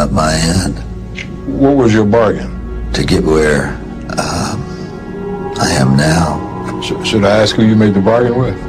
[0.00, 0.78] of my end
[1.60, 2.50] What was your bargain?
[2.92, 3.68] to get where
[4.18, 4.58] um,
[5.60, 6.80] I am now.
[6.82, 8.56] Sh- should I ask who you made the bargain with?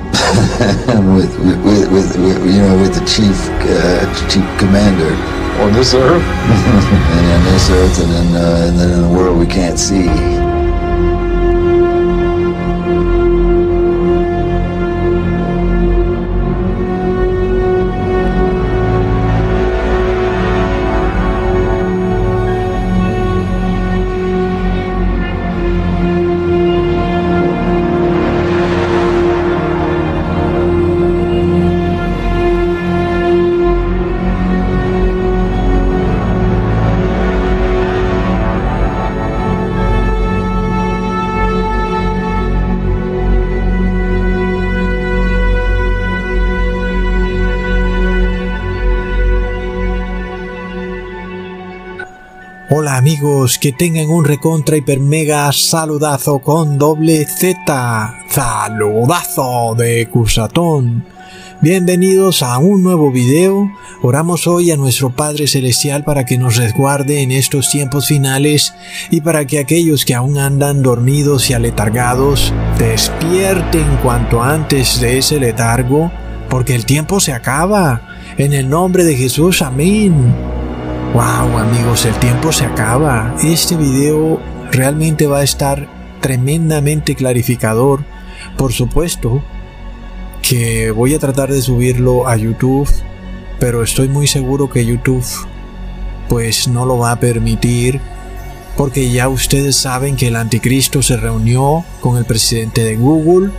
[1.17, 5.15] with, with, with, with, you know, with the chief, uh, chief commander.
[5.63, 6.21] On this earth?
[6.23, 10.07] and on this earth and then, uh, and then in the world we can't see.
[52.81, 58.15] Hola amigos, que tengan un recontra hiper mega saludazo con doble Z.
[58.27, 61.05] Saludazo de Cusatón.
[61.61, 63.71] Bienvenidos a un nuevo video.
[64.01, 68.73] Oramos hoy a nuestro Padre Celestial para que nos resguarde en estos tiempos finales
[69.11, 75.39] y para que aquellos que aún andan dormidos y aletargados despierten cuanto antes de ese
[75.39, 76.11] letargo,
[76.49, 78.01] porque el tiempo se acaba.
[78.39, 80.50] En el nombre de Jesús, amén.
[81.13, 83.35] Wow amigos, el tiempo se acaba.
[83.43, 84.39] Este video
[84.71, 85.89] realmente va a estar
[86.21, 88.05] tremendamente clarificador.
[88.57, 89.43] Por supuesto
[90.41, 92.87] que voy a tratar de subirlo a YouTube,
[93.59, 95.25] pero estoy muy seguro que YouTube
[96.29, 97.99] pues no lo va a permitir
[98.77, 103.51] porque ya ustedes saben que el anticristo se reunió con el presidente de Google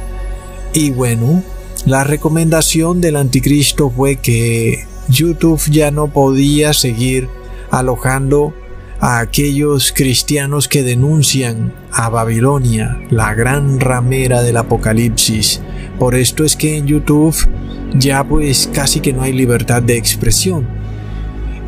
[0.72, 1.42] y bueno,
[1.84, 7.41] la recomendación del anticristo fue que YouTube ya no podía seguir
[7.72, 8.54] alojando
[9.00, 15.60] a aquellos cristianos que denuncian a Babilonia, la gran ramera del Apocalipsis.
[15.98, 17.34] Por esto es que en YouTube
[17.94, 20.68] ya pues casi que no hay libertad de expresión.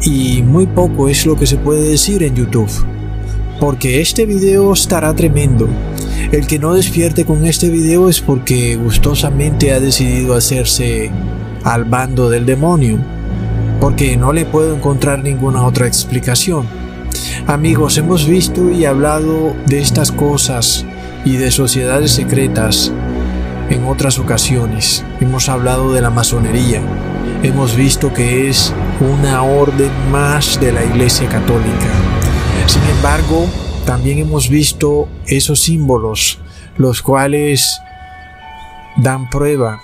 [0.02, 2.70] Y muy poco es lo que se puede decir en YouTube.
[3.58, 5.68] Porque este video estará tremendo.
[6.30, 11.10] El que no despierte con este video es porque gustosamente ha decidido hacerse
[11.64, 12.98] al bando del demonio
[13.84, 16.66] porque no le puedo encontrar ninguna otra explicación.
[17.46, 20.86] Amigos, hemos visto y hablado de estas cosas
[21.26, 22.90] y de sociedades secretas
[23.68, 25.04] en otras ocasiones.
[25.20, 26.80] Hemos hablado de la masonería.
[27.42, 31.90] Hemos visto que es una orden más de la Iglesia Católica.
[32.66, 33.44] Sin embargo,
[33.84, 36.38] también hemos visto esos símbolos,
[36.78, 37.78] los cuales
[38.96, 39.78] dan prueba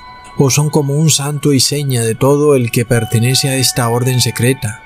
[0.48, 4.80] son como un santo y seña de todo el que pertenece a esta orden secreta.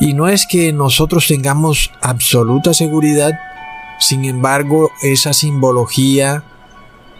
[0.00, 3.38] Y no es que nosotros tengamos absoluta seguridad,
[3.98, 6.44] sin embargo esa simbología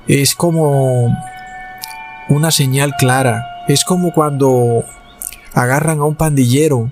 [0.06, 1.14] es como
[2.30, 4.84] una señal clara, es como cuando
[5.52, 6.90] agarran a un pandillero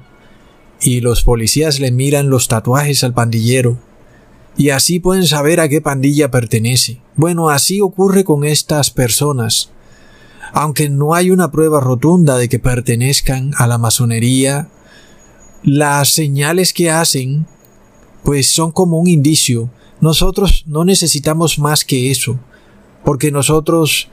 [0.82, 3.78] y los policías le miran los tatuajes al pandillero
[4.58, 7.00] y así pueden saber a qué pandilla pertenece.
[7.14, 9.70] Bueno, así ocurre con estas personas
[10.52, 14.68] aunque no hay una prueba rotunda de que pertenezcan a la masonería,
[15.62, 17.46] las señales que hacen
[18.26, 19.70] pues son como un indicio.
[20.00, 22.40] Nosotros no necesitamos más que eso,
[23.04, 24.08] porque nosotros,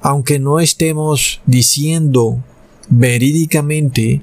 [0.00, 2.42] aunque no estemos diciendo
[2.88, 4.22] verídicamente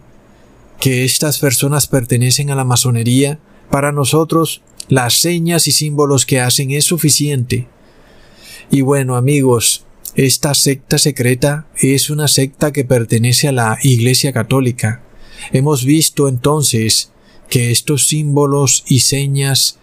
[0.79, 3.39] que estas personas pertenecen a la masonería,
[3.71, 7.67] para nosotros las señas y símbolos que hacen es suficiente.
[8.71, 9.85] Y bueno amigos,
[10.25, 15.01] esta secta secreta es una secta que pertenece a la Iglesia Católica.
[15.53, 17.13] Hemos visto entonces
[17.49, 19.79] que estos símbolos y señas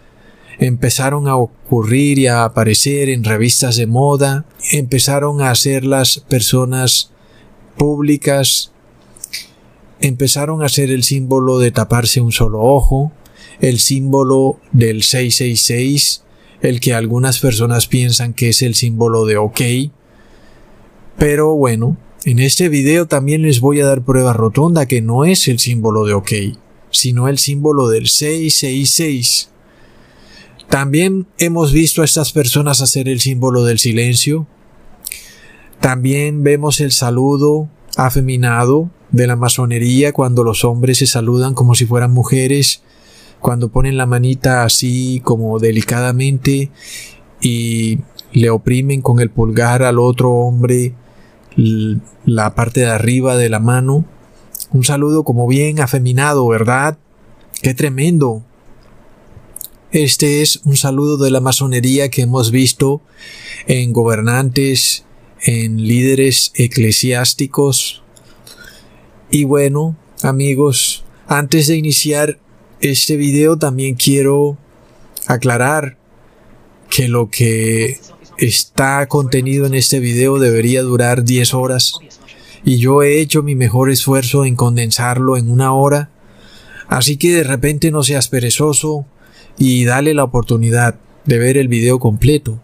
[0.59, 7.09] empezaron a ocurrir y a aparecer en revistas de moda, empezaron a ser las personas
[7.75, 8.71] públicas,
[10.01, 13.11] empezaron a ser el símbolo de taparse un solo ojo,
[13.59, 16.23] el símbolo del 666,
[16.61, 19.61] el que algunas personas piensan que es el símbolo de OK,
[21.17, 25.47] pero bueno, en este video también les voy a dar prueba rotunda que no es
[25.47, 26.31] el símbolo de OK,
[26.91, 29.49] sino el símbolo del 666.
[30.69, 34.45] También hemos visto a estas personas hacer el símbolo del silencio.
[35.79, 41.85] También vemos el saludo afeminado de la masonería cuando los hombres se saludan como si
[41.85, 42.81] fueran mujeres,
[43.39, 46.71] cuando ponen la manita así como delicadamente
[47.39, 47.99] y
[48.33, 50.93] le oprimen con el pulgar al otro hombre
[51.57, 54.05] la parte de arriba de la mano.
[54.71, 56.97] Un saludo como bien afeminado, ¿verdad?
[57.61, 58.43] ¡Qué tremendo!
[59.91, 63.01] Este es un saludo de la masonería que hemos visto
[63.67, 65.05] en gobernantes,
[65.41, 68.03] en líderes eclesiásticos.
[69.31, 72.37] Y bueno, amigos, antes de iniciar
[72.79, 74.57] este video también quiero
[75.25, 75.97] aclarar
[76.89, 77.99] que lo que
[78.37, 81.93] está contenido en este video debería durar 10 horas
[82.63, 86.09] y yo he hecho mi mejor esfuerzo en condensarlo en una hora.
[86.87, 89.05] Así que de repente no seas perezoso
[89.57, 92.59] y dale la oportunidad de ver el video completo.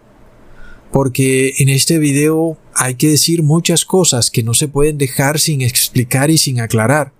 [0.92, 5.62] Porque en este video hay que decir muchas cosas que no se pueden dejar sin
[5.62, 7.14] explicar y sin aclarar.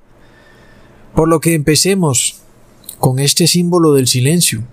[1.16, 2.42] Por lo que empecemos
[3.00, 4.64] con este símbolo del silencio.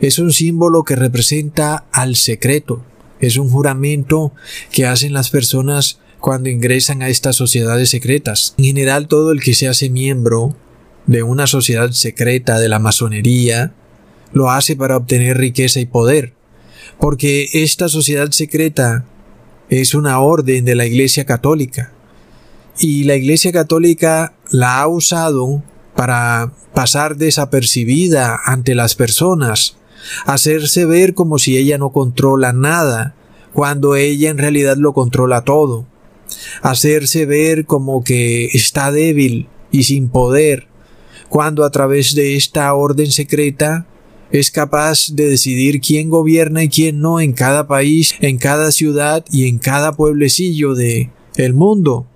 [0.00, 2.84] Es un símbolo que representa al secreto.
[3.20, 4.32] Es un juramento
[4.72, 8.54] que hacen las personas cuando ingresan a estas sociedades secretas.
[8.58, 10.56] En general, todo el que se hace miembro
[11.06, 13.74] de una sociedad secreta de la masonería
[14.32, 16.32] lo hace para obtener riqueza y poder,
[16.98, 19.04] porque esta sociedad secreta
[19.70, 21.92] es una orden de la Iglesia Católica,
[22.78, 25.62] y la Iglesia Católica la ha usado
[25.94, 29.76] para pasar desapercibida ante las personas,
[30.26, 33.14] hacerse ver como si ella no controla nada,
[33.52, 35.86] cuando ella en realidad lo controla todo
[36.62, 40.66] hacerse ver como que está débil y sin poder,
[41.28, 43.86] cuando a través de esta orden secreta
[44.30, 49.24] es capaz de decidir quién gobierna y quién no en cada país, en cada ciudad
[49.30, 52.06] y en cada pueblecillo de el mundo.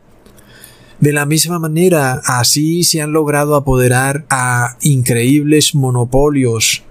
[1.00, 6.82] De la misma manera, así se han logrado apoderar a increíbles monopolios,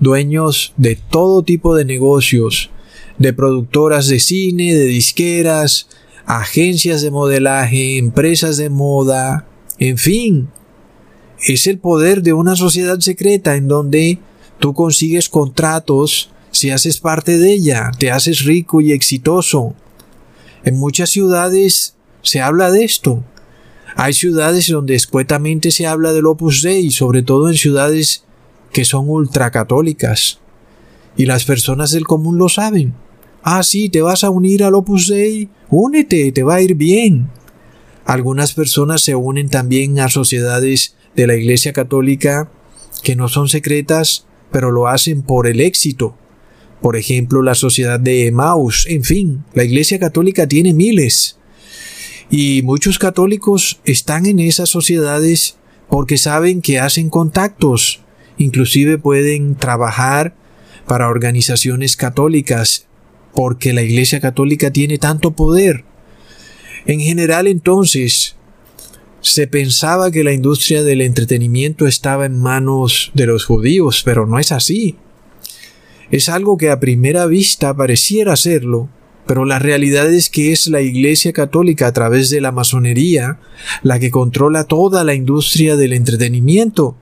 [0.00, 2.70] dueños de todo tipo de negocios,
[3.18, 5.88] de productoras de cine, de disqueras,
[6.26, 9.46] agencias de modelaje, empresas de moda,
[9.78, 10.48] en fin.
[11.46, 14.18] Es el poder de una sociedad secreta en donde
[14.58, 19.74] tú consigues contratos si haces parte de ella, te haces rico y exitoso.
[20.64, 23.22] En muchas ciudades se habla de esto.
[23.96, 28.24] Hay ciudades donde escuetamente se habla del Opus Dei, sobre todo en ciudades
[28.72, 30.40] que son ultracatólicas.
[31.16, 32.94] Y las personas del común lo saben.
[33.42, 37.30] Ah, sí, te vas a unir al Opus Dei, únete, te va a ir bien.
[38.04, 42.50] Algunas personas se unen también a sociedades de la Iglesia Católica
[43.02, 46.16] que no son secretas, pero lo hacen por el éxito.
[46.80, 51.38] Por ejemplo, la sociedad de Emmaus, en fin, la Iglesia Católica tiene miles.
[52.30, 55.56] Y muchos católicos están en esas sociedades
[55.88, 58.00] porque saben que hacen contactos,
[58.40, 60.34] inclusive pueden trabajar
[60.86, 62.86] para organizaciones católicas
[63.34, 65.84] porque la Iglesia Católica tiene tanto poder.
[66.86, 68.36] En general entonces,
[69.20, 74.38] se pensaba que la industria del entretenimiento estaba en manos de los judíos, pero no
[74.38, 74.96] es así.
[76.10, 78.88] Es algo que a primera vista pareciera serlo,
[79.26, 83.38] pero la realidad es que es la Iglesia Católica a través de la masonería
[83.82, 86.96] la que controla toda la industria del entretenimiento.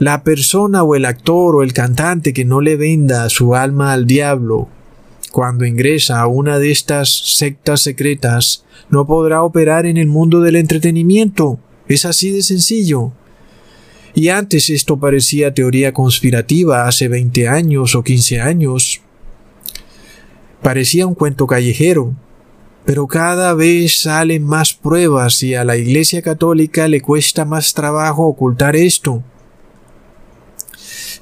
[0.00, 4.06] La persona o el actor o el cantante que no le venda su alma al
[4.06, 4.68] diablo
[5.30, 10.56] cuando ingresa a una de estas sectas secretas no podrá operar en el mundo del
[10.56, 11.60] entretenimiento.
[11.86, 13.12] Es así de sencillo.
[14.14, 19.02] Y antes esto parecía teoría conspirativa hace 20 años o 15 años.
[20.62, 22.14] Parecía un cuento callejero,
[22.86, 28.26] pero cada vez salen más pruebas y a la Iglesia Católica le cuesta más trabajo
[28.26, 29.22] ocultar esto.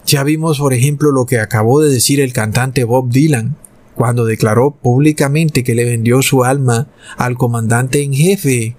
[0.07, 3.57] Ya vimos, por ejemplo, lo que acabó de decir el cantante Bob Dylan,
[3.95, 8.77] cuando declaró públicamente que le vendió su alma al comandante en jefe,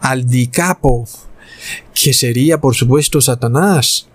[0.00, 1.06] al dicapo,
[1.94, 4.08] que sería por supuesto Satanás.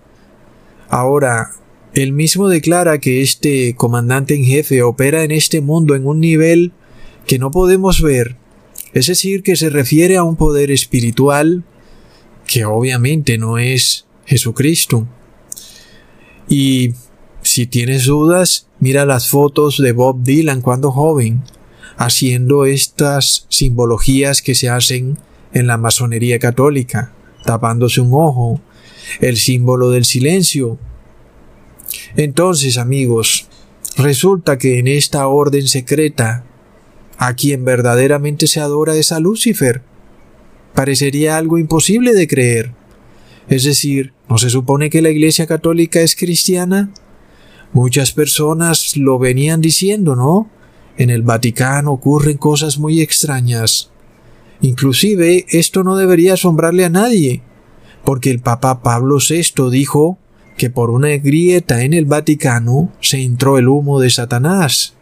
[0.88, 1.52] Ahora,
[1.94, 6.72] él mismo declara que este comandante en jefe opera en este mundo en un nivel
[7.26, 8.36] que no podemos ver,
[8.94, 11.64] es decir, que se refiere a un poder espiritual
[12.46, 15.06] que obviamente no es Jesucristo.
[16.48, 16.94] Y
[17.42, 21.42] si tienes dudas, mira las fotos de Bob Dylan cuando joven,
[21.96, 25.18] haciendo estas simbologías que se hacen
[25.52, 27.12] en la masonería católica,
[27.44, 28.60] tapándose un ojo,
[29.20, 30.78] el símbolo del silencio.
[32.16, 33.48] Entonces, amigos,
[33.96, 36.44] resulta que en esta orden secreta,
[37.18, 39.82] a quien verdaderamente se adora es a Lucifer.
[40.74, 42.77] Parecería algo imposible de creer.
[43.48, 46.90] Es decir, ¿no se supone que la Iglesia Católica es cristiana?
[47.72, 50.50] Muchas personas lo venían diciendo, ¿no?
[50.96, 53.90] En el Vaticano ocurren cosas muy extrañas.
[54.60, 57.42] Inclusive esto no debería asombrarle a nadie,
[58.04, 60.18] porque el Papa Pablo VI dijo
[60.56, 64.94] que por una grieta en el Vaticano se entró el humo de Satanás.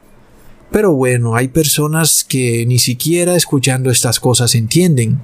[0.71, 5.21] Pero bueno, hay personas que ni siquiera escuchando estas cosas entienden.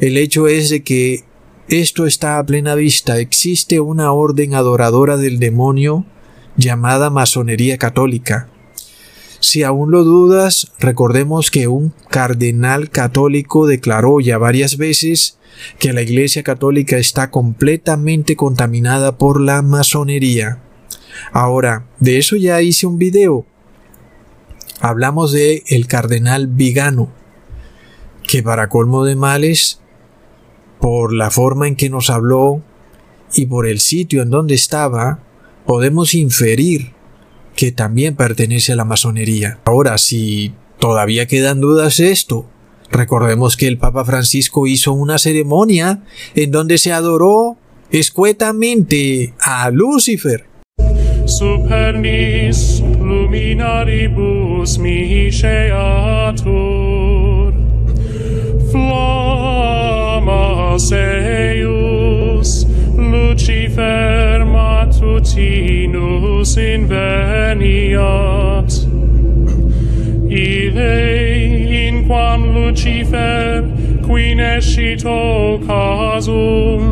[0.00, 1.24] El hecho es de que
[1.68, 3.18] esto está a plena vista.
[3.18, 6.04] Existe una orden adoradora del demonio
[6.56, 8.48] llamada masonería católica.
[9.40, 15.38] Si aún lo dudas, recordemos que un cardenal católico declaró ya varias veces
[15.78, 20.62] que la Iglesia Católica está completamente contaminada por la masonería.
[21.32, 23.46] Ahora, de eso ya hice un video.
[24.80, 27.12] Hablamos de el cardenal Vigano,
[28.26, 29.80] que para colmo de males,
[30.84, 32.60] por la forma en que nos habló
[33.34, 35.20] y por el sitio en donde estaba,
[35.64, 36.92] podemos inferir
[37.56, 39.60] que también pertenece a la masonería.
[39.64, 42.44] Ahora, si todavía quedan dudas de esto,
[42.90, 46.02] recordemos que el Papa Francisco hizo una ceremonia
[46.34, 47.56] en donde se adoró
[47.90, 50.44] escuetamente a Lucifer.
[58.70, 59.23] Flammas
[60.74, 62.66] Aius,
[62.96, 65.36] Lucifer matutinus
[66.58, 68.04] inveniat.
[70.28, 70.98] Ile
[71.86, 73.62] in quam Lucifer
[74.02, 75.02] quinescit
[75.66, 76.82] casum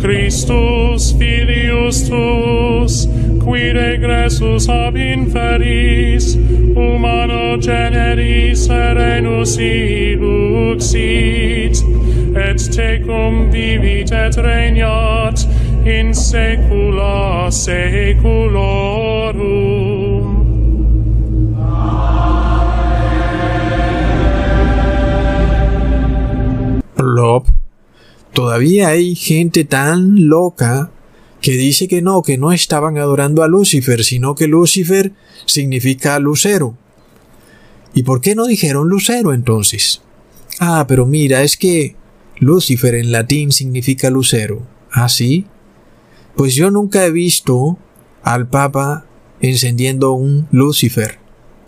[0.00, 3.06] Christus filius tuus,
[3.44, 6.36] qui regressus ab inferis
[6.76, 10.94] humano generis serenus iluxit
[12.46, 15.38] et tecum vivit et regnat
[15.84, 19.04] in saecula saeculorum
[26.96, 27.44] Plop.
[28.32, 30.90] Todavía hay gente tan loca
[31.44, 35.12] que dice que no, que no estaban adorando a Lucifer, sino que Lucifer
[35.44, 36.74] significa lucero.
[37.92, 40.00] ¿Y por qué no dijeron lucero entonces?
[40.58, 41.96] Ah, pero mira, es que
[42.38, 44.62] Lucifer en latín significa lucero.
[44.90, 45.44] ¿Ah, sí?
[46.34, 47.76] Pues yo nunca he visto
[48.22, 49.04] al Papa
[49.42, 51.18] encendiendo un Lucifer.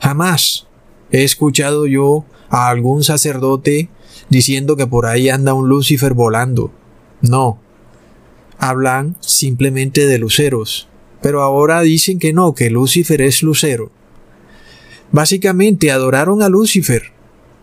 [0.01, 0.69] Jamás
[1.11, 3.91] he escuchado yo a algún sacerdote
[4.31, 6.73] diciendo que por ahí anda un Lucifer volando.
[7.21, 7.61] No.
[8.59, 10.89] Hablan simplemente de luceros.
[11.23, 13.91] Pero ahora dicen que no, que Lucifer es lucero.
[15.13, 17.13] Básicamente adoraron a Lucifer.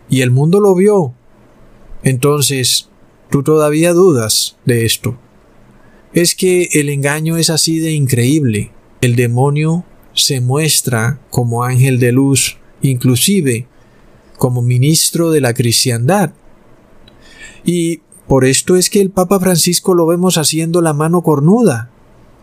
[0.08, 1.14] Y el mundo lo vio.
[2.02, 2.88] Entonces,
[3.30, 5.18] tú todavía dudas de esto.
[6.12, 8.70] Es que el engaño es así de increíble.
[9.00, 13.66] El demonio se muestra como ángel de luz, inclusive
[14.36, 16.32] como ministro de la cristiandad.
[17.64, 21.90] Y por esto es que el Papa Francisco lo vemos haciendo la mano cornuda.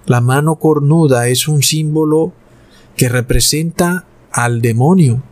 [0.05, 2.33] La mano cornuda es un símbolo
[2.95, 5.23] que representa al demonio.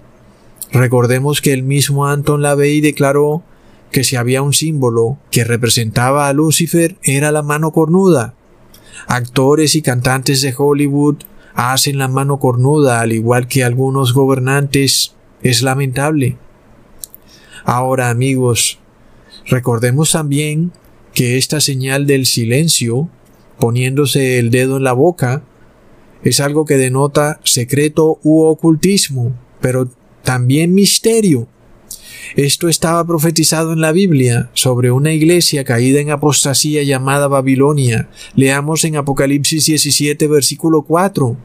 [0.71, 3.43] Recordemos que el mismo Anton Lavey declaró
[3.91, 8.33] que si había un símbolo que representaba a Lucifer era la mano cornuda.
[9.07, 11.17] Actores y cantantes de Hollywood
[11.53, 15.15] hacen la mano cornuda al igual que algunos gobernantes.
[15.41, 16.37] Es lamentable.
[17.63, 18.78] Ahora amigos,
[19.49, 20.71] recordemos también
[21.13, 23.09] que esta señal del silencio,
[23.59, 25.43] poniéndose el dedo en la boca,
[26.23, 29.89] es algo que denota secreto u ocultismo, pero
[30.23, 31.47] también misterio.
[32.35, 38.09] Esto estaba profetizado en la Biblia sobre una iglesia caída en apostasía llamada Babilonia.
[38.35, 41.37] Leamos en Apocalipsis 17 versículo 4.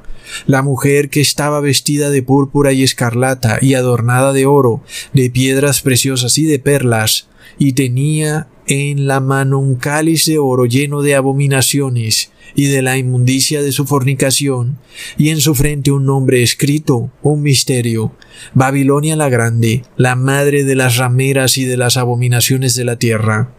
[0.46, 4.82] La mujer que estaba vestida de púrpura y escarlata y adornada de oro,
[5.12, 10.66] de piedras preciosas y de perlas, y tenía en la mano un cáliz de oro
[10.66, 14.78] lleno de abominaciones y de la inmundicia de su fornicación,
[15.18, 18.12] y en su frente un nombre escrito, un misterio,
[18.54, 23.52] Babilonia la Grande, la madre de las rameras y de las abominaciones de la tierra.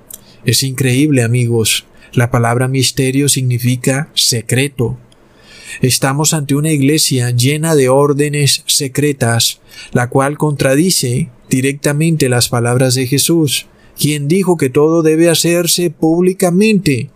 [0.45, 1.85] Es increíble, amigos.
[2.13, 4.97] La palabra misterio significa secreto.
[5.81, 9.59] Estamos ante una iglesia llena de órdenes secretas,
[9.91, 13.67] la cual contradice directamente las palabras de Jesús,
[13.99, 17.09] quien dijo que todo debe hacerse públicamente.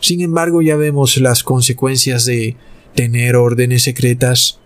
[0.00, 2.56] Sin embargo, ya vemos las consecuencias de
[2.94, 4.58] tener órdenes secretas.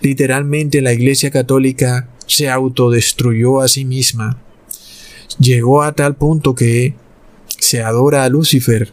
[0.00, 4.38] Literalmente la Iglesia Católica se autodestruyó a sí misma.
[5.38, 6.94] Llegó a tal punto que
[7.58, 8.92] se adora a Lucifer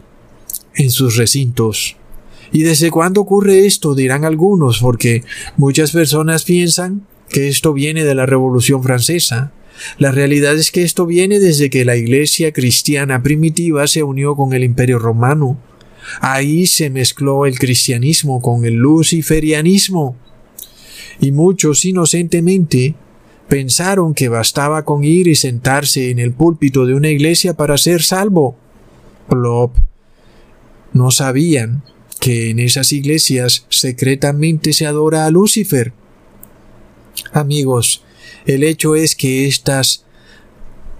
[0.74, 1.96] en sus recintos.
[2.52, 3.94] ¿Y desde cuándo ocurre esto?
[3.94, 5.24] dirán algunos, porque
[5.56, 9.52] muchas personas piensan que esto viene de la Revolución Francesa,
[9.98, 14.52] La realidad es que esto viene desde que la iglesia cristiana primitiva se unió con
[14.52, 15.58] el imperio romano.
[16.20, 20.16] Ahí se mezcló el cristianismo con el luciferianismo.
[21.20, 22.94] Y muchos inocentemente
[23.48, 28.02] pensaron que bastaba con ir y sentarse en el púlpito de una iglesia para ser
[28.02, 28.56] salvo.
[29.28, 29.76] Plop.
[30.92, 31.82] No sabían
[32.20, 35.92] que en esas iglesias secretamente se adora a Lucifer.
[37.32, 38.04] Amigos,
[38.46, 40.04] el hecho es que estas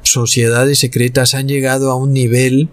[0.03, 2.69] sociedades secretas han llegado a un nivel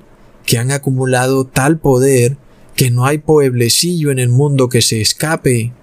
[0.45, 2.37] que han acumulado tal poder
[2.75, 5.73] que no hay pueblecillo en el mundo que se escape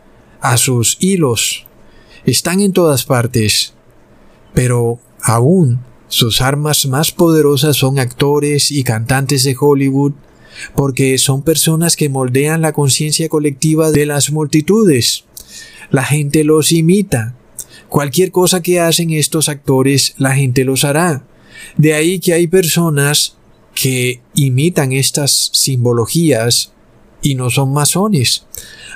[0.40, 1.66] a sus hilos.
[2.24, 3.74] Están en todas partes,
[4.54, 10.12] pero aún sus armas más poderosas son actores y cantantes de Hollywood,
[10.74, 15.24] porque son personas que moldean la conciencia colectiva de las multitudes.
[15.90, 17.37] La gente los imita.
[17.88, 21.24] Cualquier cosa que hacen estos actores, la gente los hará.
[21.76, 23.36] De ahí que hay personas
[23.74, 26.72] que imitan estas simbologías
[27.22, 28.46] y no son masones.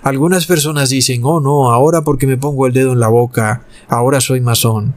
[0.03, 4.21] Algunas personas dicen, oh no, ahora porque me pongo el dedo en la boca, ahora
[4.21, 4.95] soy masón.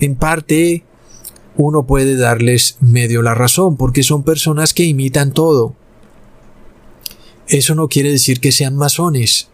[0.00, 0.84] En parte,
[1.56, 5.74] uno puede darles medio la razón, porque son personas que imitan todo.
[7.46, 9.48] Eso no quiere decir que sean masones.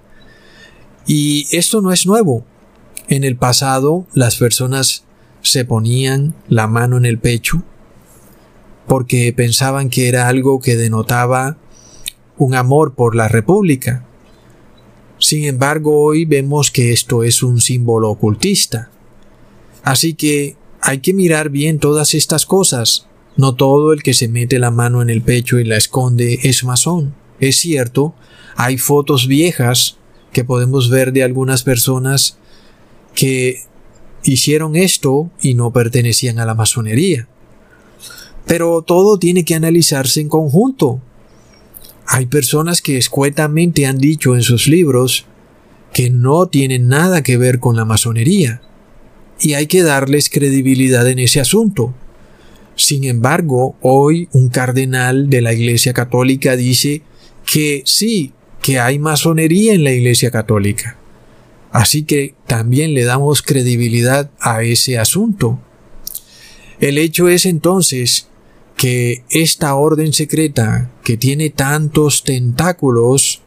[1.06, 2.44] Y esto no es nuevo.
[3.10, 5.02] En el pasado las personas
[5.42, 7.64] se ponían la mano en el pecho
[8.86, 11.56] porque pensaban que era algo que denotaba
[12.38, 14.06] un amor por la República.
[15.18, 18.90] Sin embargo, hoy vemos que esto es un símbolo ocultista.
[19.82, 23.08] Así que hay que mirar bien todas estas cosas.
[23.36, 26.62] No todo el que se mete la mano en el pecho y la esconde es
[26.62, 27.16] masón.
[27.40, 28.14] Es cierto,
[28.54, 29.98] hay fotos viejas
[30.32, 32.38] que podemos ver de algunas personas
[33.14, 33.62] que
[34.24, 37.28] hicieron esto y no pertenecían a la masonería.
[38.46, 41.00] Pero todo tiene que analizarse en conjunto.
[42.06, 45.26] Hay personas que escuetamente han dicho en sus libros
[45.92, 48.60] que no tienen nada que ver con la masonería
[49.40, 51.94] y hay que darles credibilidad en ese asunto.
[52.76, 57.02] Sin embargo, hoy un cardenal de la Iglesia Católica dice
[57.50, 60.99] que sí, que hay masonería en la Iglesia Católica.
[61.70, 65.60] Así que también le damos credibilidad a ese asunto.
[66.80, 68.28] El hecho es entonces
[68.76, 73.42] que esta orden secreta que tiene tantos tentáculos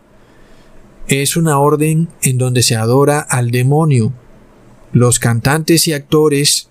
[1.08, 4.14] es una orden en donde se adora al demonio,
[4.94, 6.70] los cantantes y actores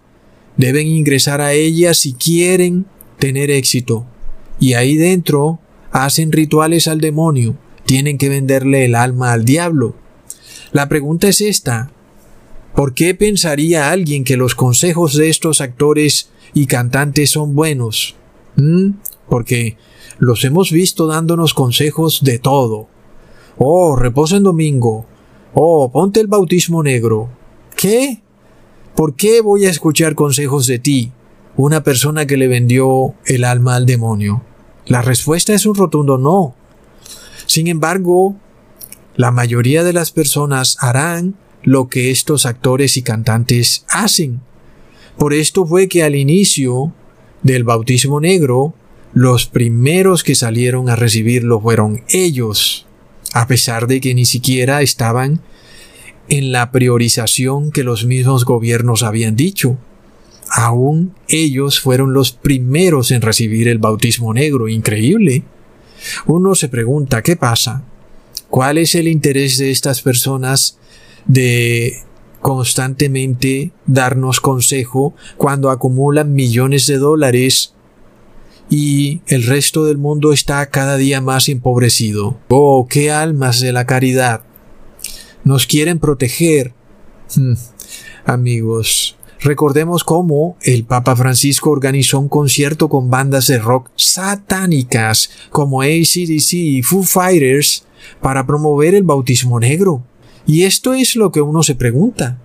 [0.57, 2.87] deben ingresar a ella si quieren
[3.19, 4.07] tener éxito.
[4.61, 5.59] Y ahí dentro
[5.91, 9.97] hacen rituales al demonio, tienen que venderle el alma al diablo.
[10.73, 11.91] La pregunta es esta.
[12.75, 18.17] ¿Por qué pensaría alguien que los consejos de estos actores y cantantes son buenos?
[18.57, 18.93] ¿Mm?
[19.29, 19.77] Porque
[20.19, 22.89] los hemos visto dándonos consejos de todo.
[23.59, 25.05] Oh, reposa en domingo.
[25.53, 27.29] Oh, ponte el bautismo negro.
[27.77, 28.23] ¿Qué?
[28.97, 31.13] ¿Por qué voy a escuchar consejos de ti,
[31.57, 34.43] una persona que le vendió el alma al demonio?
[34.87, 36.55] La respuesta es un rotundo no.
[37.47, 38.37] Sin embargo,
[39.17, 44.41] la mayoría de las personas harán lo que estos actores y cantantes hacen.
[45.19, 46.93] Por esto fue que al inicio
[47.43, 48.75] del bautismo negro,
[49.13, 52.87] los primeros que salieron a recibirlo fueron ellos,
[53.35, 55.41] a pesar de que ni siquiera estaban
[56.29, 59.77] en la priorización que los mismos gobiernos habían dicho.
[60.49, 64.69] Aún ellos fueron los primeros en recibir el bautismo negro.
[64.69, 65.45] Increíble.
[66.27, 67.85] Uno se pregunta, ¿qué pasa?
[68.53, 70.77] ¿Cuál es el interés de estas personas
[71.25, 72.03] de
[72.43, 77.73] constantemente darnos consejo cuando acumulan millones de dólares
[78.69, 82.37] y el resto del mundo está cada día más empobrecido?
[82.51, 84.43] Oh, qué almas de la caridad
[85.45, 86.75] nos quieren proteger.
[87.35, 87.55] Hmm,
[88.27, 95.81] amigos, recordemos cómo el Papa Francisco organizó un concierto con bandas de rock satánicas como
[95.81, 97.87] ACDC y Foo Fighters
[98.21, 100.05] para promover el bautismo negro.
[100.47, 102.39] Y esto es lo que uno se pregunta.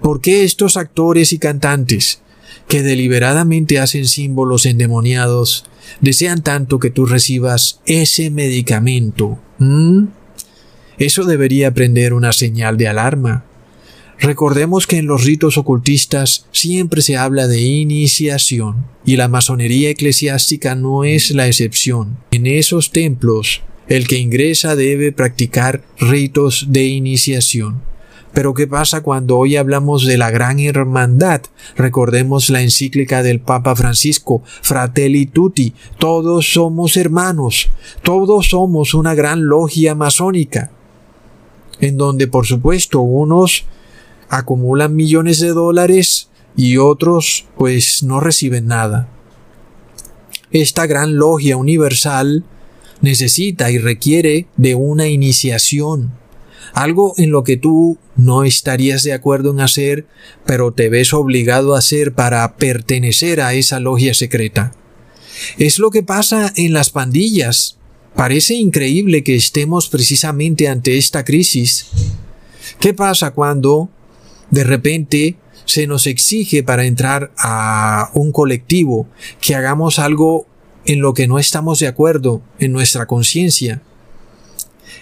[0.00, 2.22] ¿Por qué estos actores y cantantes
[2.68, 5.64] que deliberadamente hacen símbolos endemoniados
[6.00, 9.38] desean tanto que tú recibas ese medicamento?
[9.58, 10.06] ¿Mm?
[10.98, 13.44] Eso debería prender una señal de alarma.
[14.18, 20.76] Recordemos que en los ritos ocultistas siempre se habla de iniciación, y la masonería eclesiástica
[20.76, 22.18] no es la excepción.
[22.30, 27.82] En esos templos, el que ingresa debe practicar ritos de iniciación.
[28.32, 31.42] Pero ¿qué pasa cuando hoy hablamos de la gran hermandad?
[31.76, 37.68] Recordemos la encíclica del Papa Francisco, Fratelli Tutti, todos somos hermanos,
[38.02, 40.70] todos somos una gran logia masónica,
[41.80, 43.66] en donde por supuesto unos
[44.30, 49.08] acumulan millones de dólares y otros pues no reciben nada.
[50.50, 52.44] Esta gran logia universal
[53.02, 56.12] necesita y requiere de una iniciación,
[56.72, 60.06] algo en lo que tú no estarías de acuerdo en hacer,
[60.46, 64.72] pero te ves obligado a hacer para pertenecer a esa logia secreta.
[65.58, 67.78] Es lo que pasa en las pandillas.
[68.14, 71.88] Parece increíble que estemos precisamente ante esta crisis.
[72.78, 73.90] ¿Qué pasa cuando
[74.50, 79.08] de repente se nos exige para entrar a un colectivo
[79.40, 80.46] que hagamos algo
[80.84, 83.82] en lo que no estamos de acuerdo en nuestra conciencia?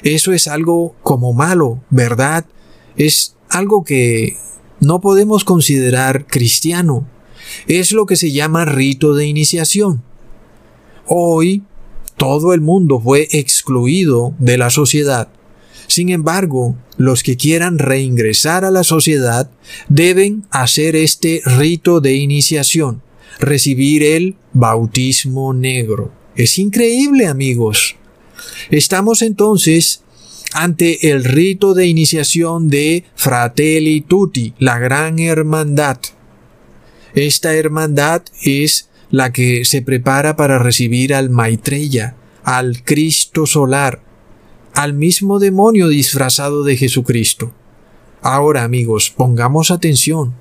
[0.03, 2.47] Eso es algo como malo, ¿verdad?
[2.97, 4.37] Es algo que
[4.81, 7.07] no podemos considerar cristiano.
[7.67, 10.03] Es lo que se llama rito de iniciación.
[11.07, 11.63] Hoy
[12.17, 15.29] todo el mundo fue excluido de la sociedad.
[15.87, 19.51] Sin embargo, los que quieran reingresar a la sociedad
[19.89, 23.03] deben hacer este rito de iniciación,
[23.41, 26.13] recibir el bautismo negro.
[26.37, 27.97] Es increíble, amigos.
[28.71, 30.03] Estamos entonces
[30.53, 35.99] ante el rito de iniciación de Fratelli Tutti, la gran hermandad.
[37.15, 44.03] Esta hermandad es la que se prepara para recibir al Maitreya, al Cristo solar,
[44.73, 47.53] al mismo demonio disfrazado de Jesucristo.
[48.23, 50.35] Ahora, amigos, pongamos atención.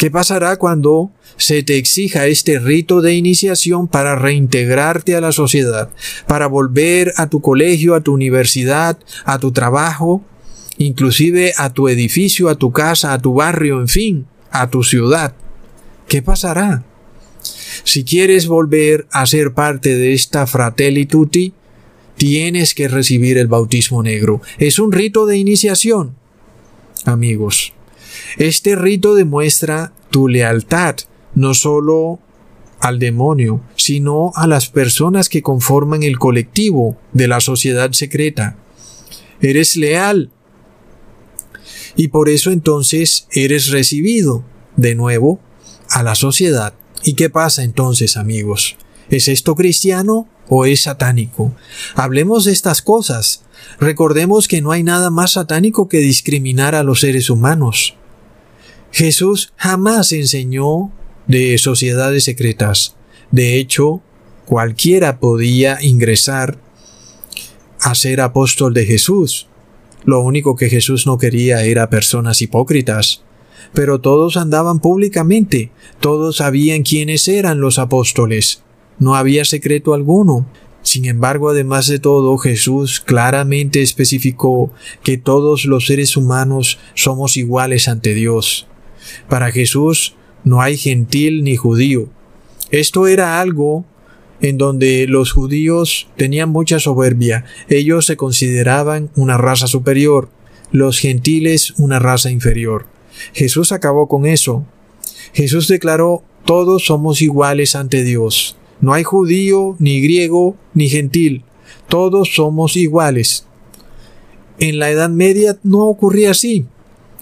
[0.00, 5.90] ¿Qué pasará cuando se te exija este rito de iniciación para reintegrarte a la sociedad,
[6.26, 10.24] para volver a tu colegio, a tu universidad, a tu trabajo,
[10.78, 15.34] inclusive a tu edificio, a tu casa, a tu barrio, en fin, a tu ciudad?
[16.08, 16.82] ¿Qué pasará?
[17.84, 21.52] Si quieres volver a ser parte de esta fratelli tutti,
[22.16, 24.40] tienes que recibir el bautismo negro.
[24.56, 26.16] Es un rito de iniciación.
[27.04, 27.74] Amigos,
[28.38, 30.96] este rito demuestra tu lealtad
[31.34, 32.18] no solo
[32.80, 38.56] al demonio, sino a las personas que conforman el colectivo de la sociedad secreta.
[39.40, 40.30] Eres leal.
[41.96, 44.44] Y por eso entonces eres recibido
[44.76, 45.40] de nuevo
[45.90, 46.74] a la sociedad.
[47.04, 48.76] ¿Y qué pasa entonces, amigos?
[49.10, 51.54] ¿Es esto cristiano o es satánico?
[51.94, 53.42] Hablemos de estas cosas.
[53.78, 57.96] Recordemos que no hay nada más satánico que discriminar a los seres humanos.
[58.92, 60.90] Jesús jamás enseñó
[61.26, 62.96] de sociedades secretas.
[63.30, 64.02] De hecho,
[64.46, 66.58] cualquiera podía ingresar
[67.80, 69.46] a ser apóstol de Jesús.
[70.04, 73.22] Lo único que Jesús no quería era personas hipócritas.
[73.72, 78.62] Pero todos andaban públicamente, todos sabían quiénes eran los apóstoles.
[78.98, 80.46] No había secreto alguno.
[80.82, 84.72] Sin embargo, además de todo, Jesús claramente especificó
[85.02, 88.66] que todos los seres humanos somos iguales ante Dios.
[89.28, 92.08] Para Jesús no hay gentil ni judío.
[92.70, 93.84] Esto era algo
[94.40, 97.44] en donde los judíos tenían mucha soberbia.
[97.68, 100.30] Ellos se consideraban una raza superior,
[100.70, 102.86] los gentiles una raza inferior.
[103.32, 104.64] Jesús acabó con eso.
[105.32, 108.56] Jesús declaró, todos somos iguales ante Dios.
[108.80, 111.44] No hay judío, ni griego, ni gentil.
[111.88, 113.46] Todos somos iguales.
[114.58, 116.66] En la Edad Media no ocurría así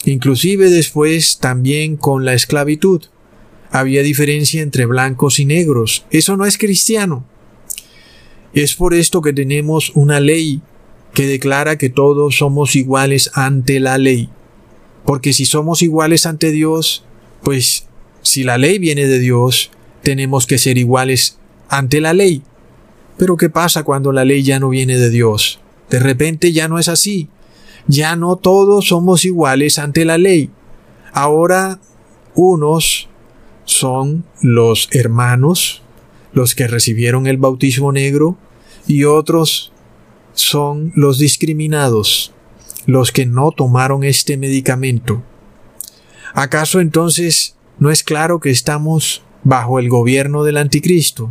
[0.05, 3.03] inclusive después también con la esclavitud.
[3.71, 6.07] Había diferencia entre blancos y negros.
[6.11, 7.25] Eso no es cristiano.
[8.55, 10.63] Es por esto que tenemos una ley
[11.13, 14.31] que declara que todos somos iguales ante la ley.
[15.05, 17.05] Porque si somos iguales ante Dios,
[17.43, 17.87] pues
[18.23, 19.71] si la ley viene de Dios,
[20.03, 22.43] tenemos que ser iguales ante la ley.
[23.19, 25.61] Pero ¿qué pasa cuando la ley ya no viene de Dios?
[25.91, 27.29] De repente ya no es así
[27.89, 30.51] ya no todos somos iguales ante la ley.
[31.13, 31.81] Ahora
[32.35, 33.09] unos
[33.65, 35.83] son los hermanos,
[36.33, 38.37] los que recibieron el bautismo negro,
[38.87, 39.73] y otros
[40.35, 42.33] son los discriminados,
[42.87, 45.23] los que no tomaron este medicamento.
[46.35, 51.31] ¿Acaso entonces no es claro que estamos bajo el gobierno del anticristo?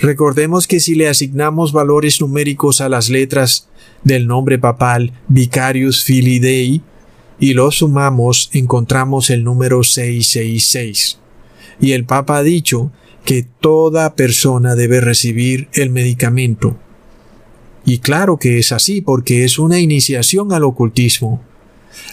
[0.00, 3.68] Recordemos que si le asignamos valores numéricos a las letras
[4.04, 6.82] del nombre papal Vicarius Filii Dei
[7.40, 11.18] y lo sumamos encontramos el número 666.
[11.80, 12.90] Y el Papa ha dicho
[13.24, 16.76] que toda persona debe recibir el medicamento.
[17.84, 21.42] Y claro que es así porque es una iniciación al ocultismo.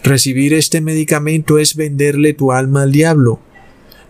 [0.03, 3.39] Recibir este medicamento es venderle tu alma al diablo.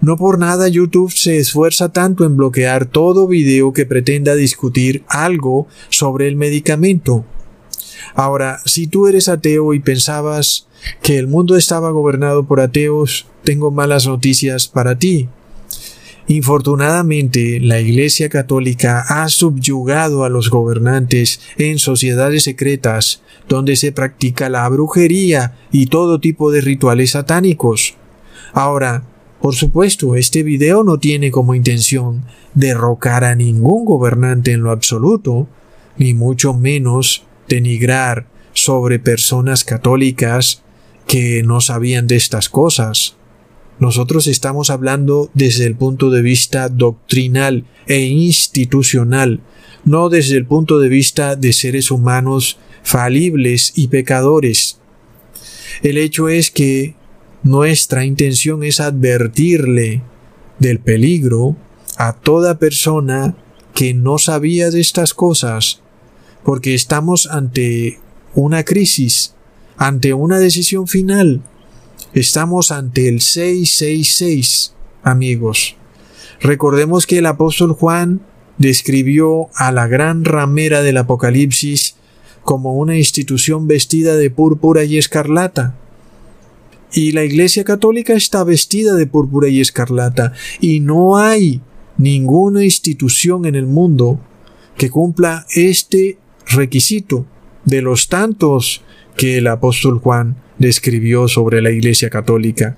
[0.02, 5.68] No por nada YouTube se esfuerza tanto en bloquear todo video que pretenda discutir algo
[5.90, 7.26] sobre el medicamento.
[8.16, 10.68] Ahora, si tú eres ateo y pensabas
[11.02, 15.28] que el mundo estaba gobernado por ateos, tengo malas noticias para ti.
[16.28, 24.50] Infortunadamente, la Iglesia Católica ha subyugado a los gobernantes en sociedades secretas donde se practica
[24.50, 27.96] la brujería y todo tipo de rituales satánicos.
[28.54, 29.04] Ahora,
[29.40, 32.24] por supuesto, este video no tiene como intención
[32.56, 35.48] derrocar a ningún gobernante en lo absoluto,
[35.98, 40.64] ni mucho menos denigrar sobre personas católicas
[41.08, 43.16] que no sabían de estas cosas.
[43.80, 49.42] Nosotros estamos hablando desde el punto de vista doctrinal e institucional,
[49.84, 54.80] no desde el punto de vista de seres humanos falibles y pecadores.
[55.84, 56.96] El hecho es que
[57.44, 60.02] nuestra intención es advertirle
[60.60, 61.58] del peligro
[61.98, 63.36] a toda persona
[63.74, 65.82] que no sabía de estas cosas,
[66.46, 68.00] porque estamos ante
[68.36, 69.34] una crisis,
[69.78, 71.42] ante una decisión final.
[72.14, 75.76] Estamos ante el 666, amigos.
[76.40, 78.22] Recordemos que el apóstol Juan
[78.60, 81.96] describió a la gran ramera del Apocalipsis
[82.44, 85.76] como una institución vestida de púrpura y escarlata.
[86.94, 90.32] Y la Iglesia Católica está vestida de púrpura y escarlata,
[90.62, 91.62] y no hay
[91.98, 94.20] ninguna institución en el mundo
[94.78, 97.26] que cumpla este requisito
[97.66, 98.84] de los tantos
[99.18, 102.78] que el apóstol Juan describió sobre la Iglesia Católica.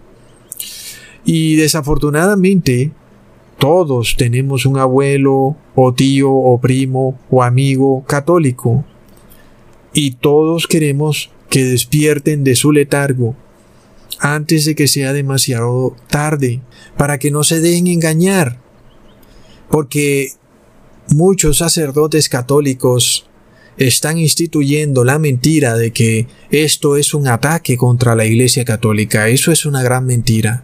[1.25, 2.91] Y desafortunadamente,
[3.57, 8.85] todos tenemos un abuelo o tío o primo o amigo católico.
[9.93, 13.35] Y todos queremos que despierten de su letargo
[14.19, 16.61] antes de que sea demasiado tarde,
[16.97, 18.59] para que no se dejen engañar.
[19.69, 20.31] Porque
[21.09, 23.26] muchos sacerdotes católicos
[23.77, 29.29] están instituyendo la mentira de que esto es un ataque contra la Iglesia Católica.
[29.29, 30.63] Eso es una gran mentira.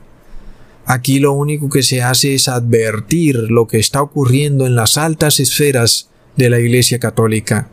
[0.86, 5.40] Aquí lo único que se hace es advertir lo que está ocurriendo en las altas
[5.40, 7.70] esferas de la Iglesia Católica.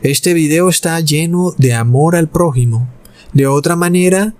[0.00, 2.88] Este video está lleno de amor al prójimo.
[3.32, 4.34] De otra manera,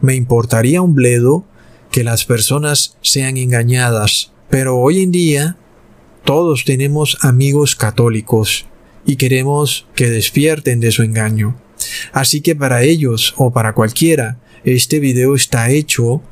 [0.00, 1.44] me importaría un bledo
[1.90, 5.56] que las personas sean engañadas, pero hoy en día
[6.24, 8.66] todos tenemos amigos católicos
[9.06, 11.60] y queremos que despierten de su engaño.
[12.12, 16.22] Así que para ellos o para cualquiera, este video está hecho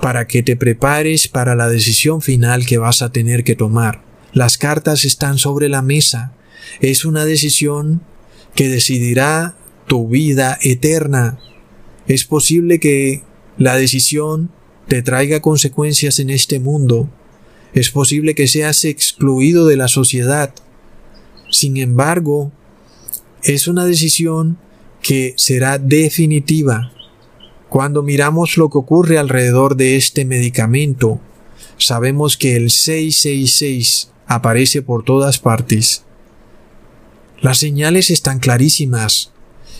[0.00, 4.02] para que te prepares para la decisión final que vas a tener que tomar.
[4.32, 6.32] Las cartas están sobre la mesa.
[6.80, 8.02] Es una decisión
[8.54, 9.54] que decidirá
[9.86, 11.38] tu vida eterna
[12.08, 13.22] es posible que
[13.58, 14.50] la decisión
[14.88, 17.10] te traiga consecuencias en este mundo.
[17.74, 20.54] Es posible que seas excluido de la sociedad.
[21.50, 22.52] Sin embargo,
[23.42, 24.58] es una decisión
[25.02, 26.92] que será definitiva.
[27.68, 31.20] Cuando miramos lo que ocurre alrededor de este medicamento,
[31.76, 36.04] sabemos que el 666 aparece por todas partes.
[37.40, 39.32] Las señales están clarísimas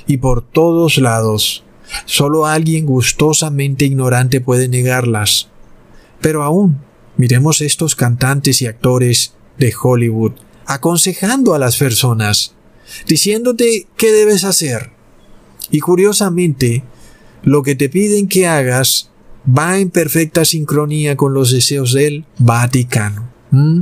[0.07, 1.65] y por todos lados.
[2.05, 5.49] Solo alguien gustosamente ignorante puede negarlas.
[6.21, 6.79] Pero aún,
[7.17, 10.33] miremos estos cantantes y actores de Hollywood
[10.69, 12.55] aconsejando a las personas,
[13.07, 14.91] diciéndote qué debes hacer.
[15.71, 16.85] Y curiosamente,
[17.43, 19.11] lo que te piden que hagas
[19.47, 23.31] va en perfecta sincronía con los deseos del Vaticano.
[23.51, 23.81] ¿Mm?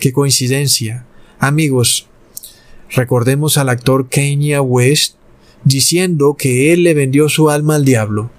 [0.00, 1.04] Qué coincidencia.
[1.38, 2.08] Amigos,
[2.90, 5.16] recordemos al actor Kanye West
[5.64, 8.30] diciendo que él le vendió su alma al diablo.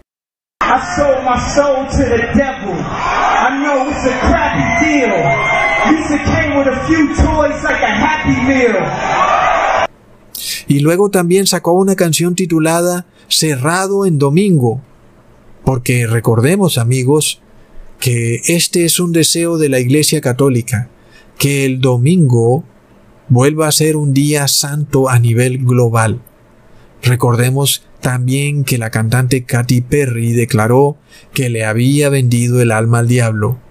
[10.67, 14.81] Y luego también sacó una canción titulada Cerrado en Domingo,
[15.63, 17.41] porque recordemos amigos
[17.99, 20.89] que este es un deseo de la Iglesia Católica,
[21.37, 22.63] que el domingo
[23.27, 26.21] vuelva a ser un día santo a nivel global.
[27.01, 30.97] Recordemos también que la cantante Katy Perry declaró
[31.33, 33.59] que le había vendido el alma al diablo.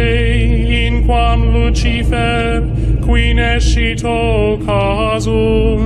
[0.85, 2.61] in quam Lucifer
[3.01, 5.81] qui nescito casum,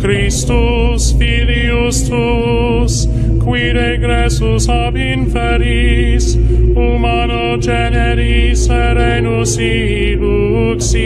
[0.00, 3.06] Christus filius tuus,
[3.44, 6.36] qui regressus ab inferis,
[6.74, 10.96] humano generis serenus illuxit,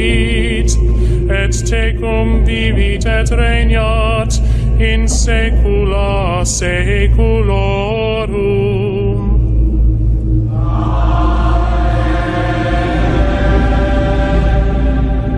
[1.29, 4.32] et tecum vivit et regnat
[4.83, 5.07] in.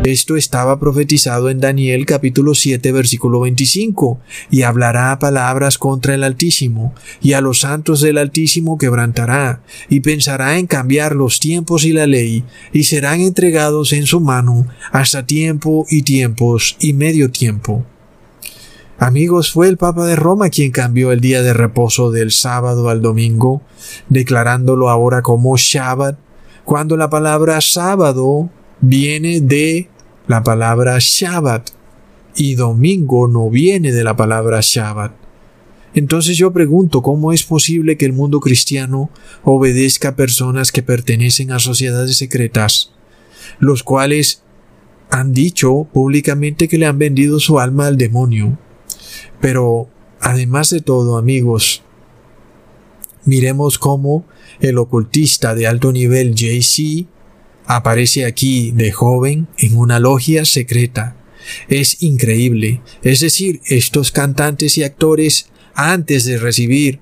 [0.04, 6.94] Esto estaba profetizado en Daniel capítulo 7 versículo 25, y hablará palabras contra el Altísimo,
[7.20, 12.06] y a los santos del Altísimo quebrantará, y pensará en cambiar los tiempos y la
[12.06, 17.84] ley, y serán entregados en su mano hasta tiempo y tiempos y medio tiempo.
[18.98, 23.02] Amigos, fue el Papa de Roma quien cambió el día de reposo del sábado al
[23.02, 23.60] domingo,
[24.08, 26.16] declarándolo ahora como Shabbat,
[26.64, 29.88] cuando la palabra sábado viene de
[30.28, 31.70] la palabra Shabbat
[32.36, 35.12] y domingo no viene de la palabra Shabbat.
[35.94, 39.10] Entonces yo pregunto cómo es posible que el mundo cristiano
[39.42, 42.92] obedezca a personas que pertenecen a sociedades secretas,
[43.58, 44.42] los cuales
[45.10, 48.58] han dicho públicamente que le han vendido su alma al demonio.
[49.44, 49.90] Pero,
[50.22, 51.82] además de todo, amigos,
[53.26, 54.24] miremos cómo
[54.60, 57.04] el ocultista de alto nivel JC
[57.66, 61.18] aparece aquí de joven en una logia secreta.
[61.68, 62.80] Es increíble.
[63.02, 67.00] Es decir, estos cantantes y actores, antes de recibir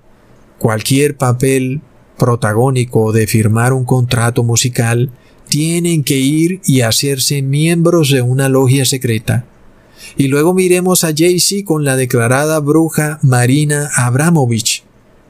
[0.59, 1.81] cualquier papel
[2.19, 5.13] protagónico de firmar un contrato musical,
[5.49, 9.47] tienen que ir y hacerse miembros de una logia secreta.
[10.17, 14.85] Y luego miremos a Jay-Z con la declarada bruja Marina Abramovich,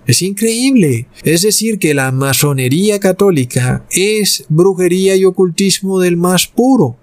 [0.06, 1.06] es increíble.
[1.22, 6.96] Es decir, que la masonería católica es brujería y ocultismo del más puro.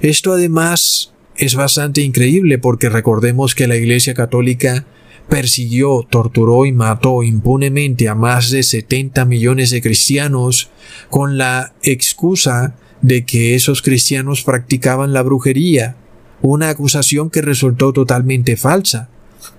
[0.00, 4.86] Esto además es bastante increíble porque recordemos que la Iglesia católica
[5.28, 10.70] persiguió, torturó y mató impunemente a más de 70 millones de cristianos
[11.08, 15.96] con la excusa de que esos cristianos practicaban la brujería,
[16.42, 19.08] una acusación que resultó totalmente falsa.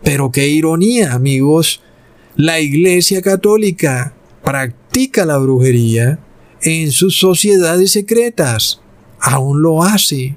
[0.04, 1.82] Pero qué ironía, amigos,
[2.36, 4.14] la Iglesia Católica
[4.44, 6.20] practica la brujería
[6.62, 8.82] en sus sociedades secretas.
[9.20, 10.36] Aún lo hace.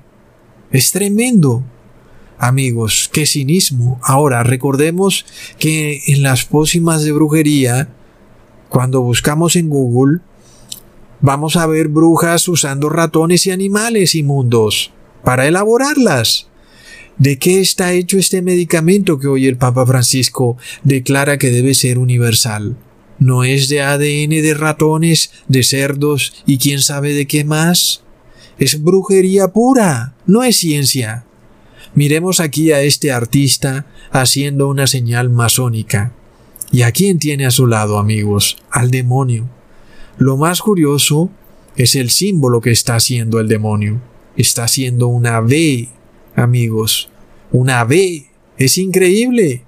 [0.70, 1.62] Es tremendo.
[2.38, 4.00] Amigos, qué cinismo.
[4.02, 5.24] Ahora, recordemos
[5.58, 7.88] que en las pócimas de brujería,
[8.68, 10.20] cuando buscamos en Google,
[11.20, 14.92] vamos a ver brujas usando ratones y animales inmundos
[15.24, 16.48] para elaborarlas.
[17.16, 21.98] ¿De qué está hecho este medicamento que hoy el Papa Francisco declara que debe ser
[21.98, 22.76] universal?
[23.18, 28.02] ¿No es de ADN de ratones, de cerdos y quién sabe de qué más?
[28.58, 31.24] Es brujería pura, no es ciencia.
[31.94, 36.12] Miremos aquí a este artista haciendo una señal masónica.
[36.72, 38.56] ¿Y a quién tiene a su lado, amigos?
[38.70, 39.48] Al demonio.
[40.18, 41.30] Lo más curioso
[41.76, 44.00] es el símbolo que está haciendo el demonio.
[44.36, 45.88] Está haciendo una V
[46.36, 47.08] amigos.
[47.52, 48.26] Una B.
[48.56, 49.64] Es increíble.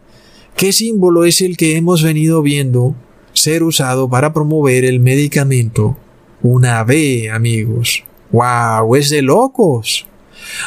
[0.56, 2.94] ¿Qué símbolo es el que hemos venido viendo
[3.32, 5.96] ser usado para promover el medicamento?
[6.42, 8.04] Una B, amigos.
[8.30, 8.96] ¡Wow!
[8.96, 10.06] Es de locos.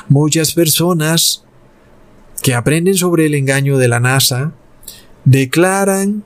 [0.08, 1.44] Muchas personas
[2.42, 4.54] que aprenden sobre el engaño de la NASA
[5.26, 6.24] declaran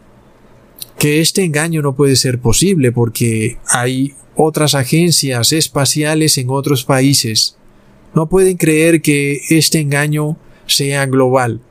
[0.98, 7.58] que este engaño no puede ser posible porque hay otras agencias espaciales en otros países
[8.16, 11.62] no pueden creer que este engaño sea global.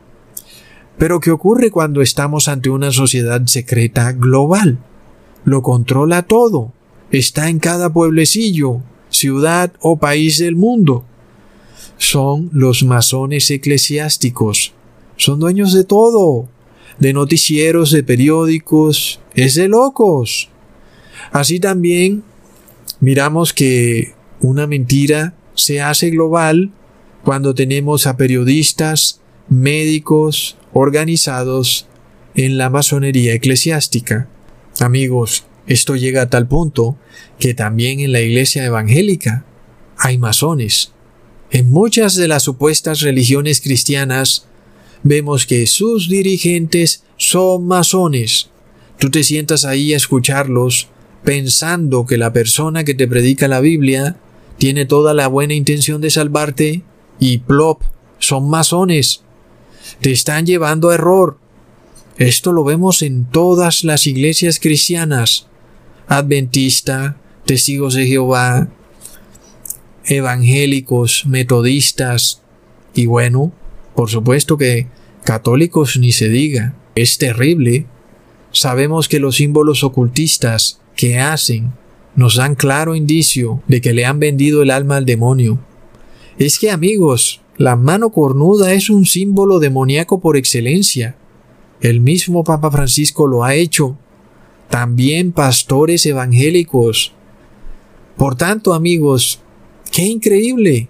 [0.98, 4.78] Pero ¿qué ocurre cuando estamos ante una sociedad secreta global?
[5.44, 6.72] Lo controla todo.
[7.10, 11.04] Está en cada pueblecillo, ciudad o país del mundo.
[11.98, 14.72] Son los masones eclesiásticos.
[15.16, 16.48] Son dueños de todo.
[16.98, 19.20] De noticieros, de periódicos.
[19.34, 20.48] Es de locos.
[21.32, 22.24] Así también
[23.00, 26.72] miramos que una mentira se hace global
[27.24, 31.86] cuando tenemos a periodistas, médicos, organizados
[32.34, 34.28] en la masonería eclesiástica.
[34.80, 36.96] Amigos, esto llega a tal punto
[37.38, 39.44] que también en la iglesia evangélica
[39.96, 40.92] hay masones.
[41.50, 44.46] En muchas de las supuestas religiones cristianas
[45.02, 48.50] vemos que sus dirigentes son masones.
[48.98, 50.88] Tú te sientas ahí a escucharlos
[51.24, 54.16] pensando que la persona que te predica la Biblia
[54.62, 56.84] tiene toda la buena intención de salvarte
[57.18, 57.82] y plop,
[58.20, 59.24] son masones.
[60.00, 61.36] Te están llevando a error.
[62.16, 65.48] Esto lo vemos en todas las iglesias cristianas.
[66.06, 68.68] Adventista, testigos de Jehová,
[70.04, 72.40] evangélicos, metodistas
[72.94, 73.50] y bueno,
[73.96, 74.86] por supuesto que
[75.24, 76.76] católicos ni se diga.
[76.94, 77.86] Es terrible.
[78.52, 81.72] Sabemos que los símbolos ocultistas que hacen
[82.14, 85.58] nos dan claro indicio de que le han vendido el alma al demonio.
[86.38, 91.16] Es que amigos, la mano cornuda es un símbolo demoníaco por excelencia.
[91.80, 93.96] El mismo Papa Francisco lo ha hecho.
[94.68, 97.12] También pastores evangélicos.
[98.16, 99.40] Por tanto, amigos,
[99.90, 100.88] qué increíble.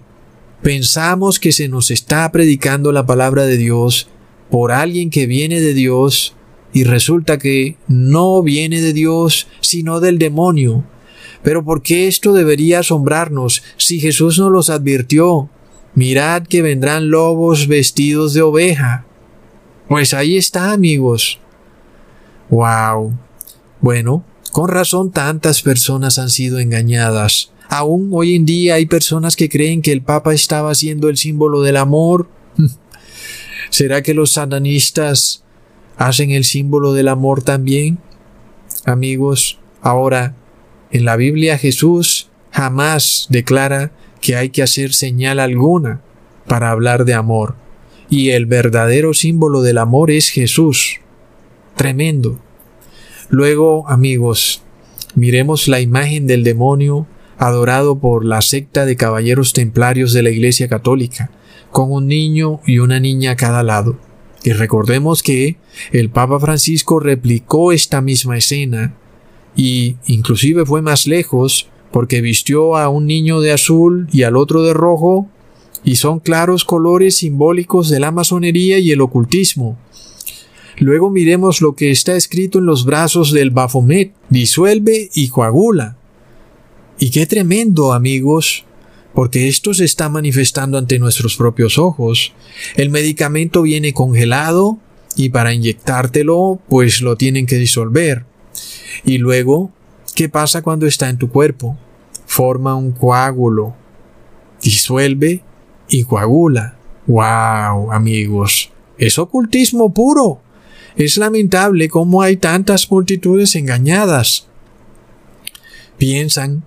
[0.61, 4.07] Pensamos que se nos está predicando la palabra de Dios
[4.49, 6.35] por alguien que viene de Dios
[6.73, 10.85] y resulta que no viene de Dios, sino del demonio.
[11.43, 15.49] Pero ¿por qué esto debería asombrarnos si Jesús nos los advirtió?
[15.93, 19.05] Mirad que vendrán lobos vestidos de oveja.
[19.87, 21.39] Pues ahí está, amigos.
[22.49, 23.13] Wow.
[23.81, 27.51] Bueno, con razón tantas personas han sido engañadas.
[27.69, 31.61] Aún hoy en día hay personas que creen que el Papa estaba siendo el símbolo
[31.61, 32.27] del amor.
[33.69, 35.43] ¿Será que los satanistas
[35.97, 37.99] hacen el símbolo del amor también?
[38.85, 40.35] Amigos, ahora,
[40.93, 43.91] en la Biblia Jesús jamás declara
[44.21, 46.01] que hay que hacer señal alguna
[46.47, 47.55] para hablar de amor.
[48.09, 50.99] Y el verdadero símbolo del amor es Jesús.
[51.75, 52.39] Tremendo.
[53.29, 54.61] Luego, amigos,
[55.15, 57.07] miremos la imagen del demonio
[57.39, 61.31] adorado por la secta de caballeros templarios de la Iglesia Católica,
[61.71, 63.97] con un niño y una niña a cada lado.
[64.43, 65.55] Y recordemos que
[65.91, 68.93] el Papa Francisco replicó esta misma escena
[69.55, 74.63] y inclusive fue más lejos porque vistió a un niño de azul y al otro
[74.63, 75.27] de rojo,
[75.83, 79.77] y son claros colores simbólicos de la masonería y el ocultismo.
[80.79, 85.97] Luego miremos lo que está escrito en los brazos del Baphomet, disuelve y coagula.
[86.97, 88.65] Y qué tremendo, amigos,
[89.13, 92.33] porque esto se está manifestando ante nuestros propios ojos.
[92.75, 94.79] El medicamento viene congelado
[95.15, 98.25] y para inyectártelo, pues lo tienen que disolver.
[99.03, 99.71] Y luego
[100.15, 101.75] ¿Qué pasa cuando está en tu cuerpo?
[102.27, 103.75] Forma un coágulo,
[104.61, 105.43] disuelve
[105.89, 106.75] y coagula.
[107.07, 108.71] ¡Wow, amigos!
[108.99, 110.39] Es ocultismo puro.
[110.95, 114.47] Es lamentable cómo hay tantas multitudes engañadas.
[115.97, 116.63] Piensan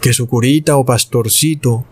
[0.00, 1.84] que su curita o pastorcito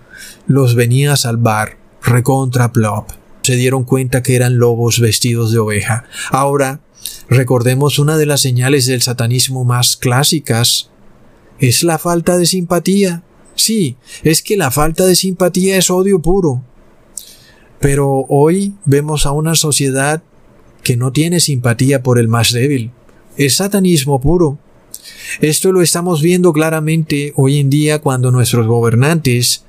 [0.49, 3.11] los venía a salvar, recontra plop.
[3.43, 6.05] Se dieron cuenta que eran lobos vestidos de oveja.
[6.33, 6.81] Ahora,
[7.29, 10.91] recordemos una de las señales del satanismo más clásicas,
[11.59, 13.23] es la falta de simpatía.
[13.55, 16.63] Sí, es que la falta de simpatía es odio puro.
[17.81, 20.23] Pero hoy vemos a una sociedad
[20.83, 22.91] que no tiene simpatía por el más débil.
[23.37, 24.59] Es satanismo puro.
[25.41, 29.65] Esto lo estamos viendo claramente hoy en día cuando nuestros gobernantes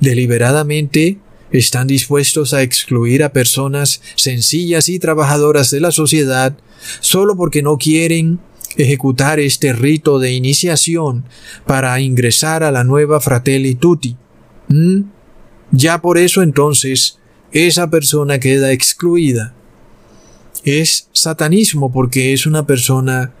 [0.00, 1.18] deliberadamente
[1.52, 6.56] están dispuestos a excluir a personas sencillas y trabajadoras de la sociedad
[7.00, 8.40] solo porque no quieren
[8.76, 11.24] ejecutar este rito de iniciación
[11.66, 14.16] para ingresar a la nueva Fratelli Tutti.
[14.68, 15.02] ¿Mm?
[15.72, 17.18] Ya por eso entonces
[17.52, 19.54] esa persona queda excluida.
[20.64, 23.32] Es satanismo porque es una persona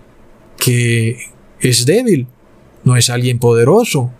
[0.58, 1.18] que
[1.60, 2.26] es débil,
[2.84, 4.10] no es alguien poderoso,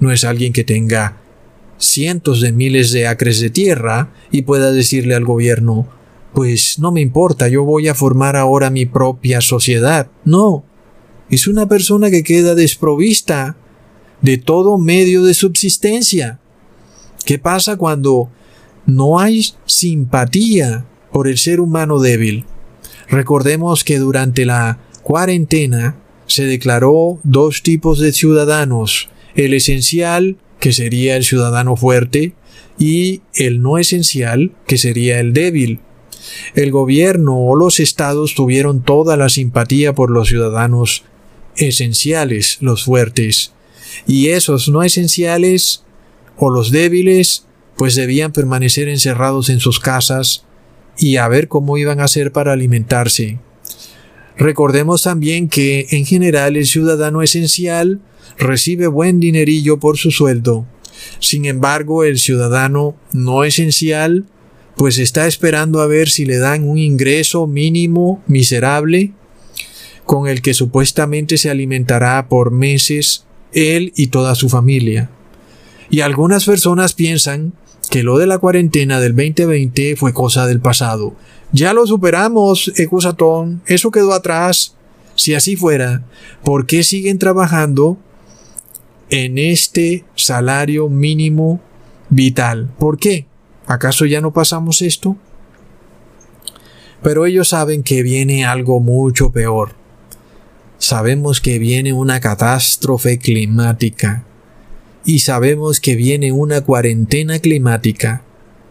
[0.00, 1.16] no es alguien que tenga
[1.78, 5.88] cientos de miles de acres de tierra y pueda decirle al gobierno
[6.34, 10.08] pues no me importa, yo voy a formar ahora mi propia sociedad.
[10.24, 10.64] No,
[11.30, 13.56] es una persona que queda desprovista
[14.20, 16.40] de todo medio de subsistencia.
[17.24, 18.30] ¿Qué pasa cuando
[18.84, 22.44] no hay simpatía por el ser humano débil?
[23.08, 25.96] Recordemos que durante la cuarentena
[26.26, 32.34] se declaró dos tipos de ciudadanos, el esencial, que sería el ciudadano fuerte,
[32.78, 35.80] y el no esencial, que sería el débil.
[36.54, 41.04] El gobierno o los estados tuvieron toda la simpatía por los ciudadanos
[41.56, 43.52] esenciales, los fuertes,
[44.06, 45.84] y esos no esenciales
[46.36, 47.46] o los débiles,
[47.76, 50.44] pues debían permanecer encerrados en sus casas
[50.98, 53.38] y a ver cómo iban a hacer para alimentarse.
[54.36, 58.00] Recordemos también que en general el ciudadano esencial
[58.38, 60.66] recibe buen dinerillo por su sueldo.
[61.18, 64.26] Sin embargo, el ciudadano no esencial
[64.76, 69.12] pues está esperando a ver si le dan un ingreso mínimo miserable
[70.04, 75.10] con el que supuestamente se alimentará por meses él y toda su familia.
[75.90, 77.52] Y algunas personas piensan
[77.90, 81.14] que lo de la cuarentena del 2020 fue cosa del pasado.
[81.52, 84.74] Ya lo superamos, Ecusatón, eso quedó atrás.
[85.14, 86.04] Si así fuera,
[86.42, 87.98] ¿por qué siguen trabajando
[89.10, 91.60] en este salario mínimo
[92.10, 92.70] vital?
[92.78, 93.26] ¿Por qué?
[93.66, 95.16] ¿Acaso ya no pasamos esto?
[97.02, 99.72] Pero ellos saben que viene algo mucho peor.
[100.78, 104.24] Sabemos que viene una catástrofe climática.
[105.04, 108.22] Y sabemos que viene una cuarentena climática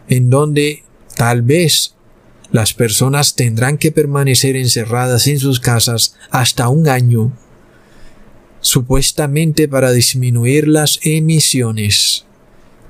[0.09, 0.83] en donde
[1.15, 1.95] tal vez
[2.51, 7.31] las personas tendrán que permanecer encerradas en sus casas hasta un año,
[8.63, 12.25] supuestamente para disminuir las emisiones.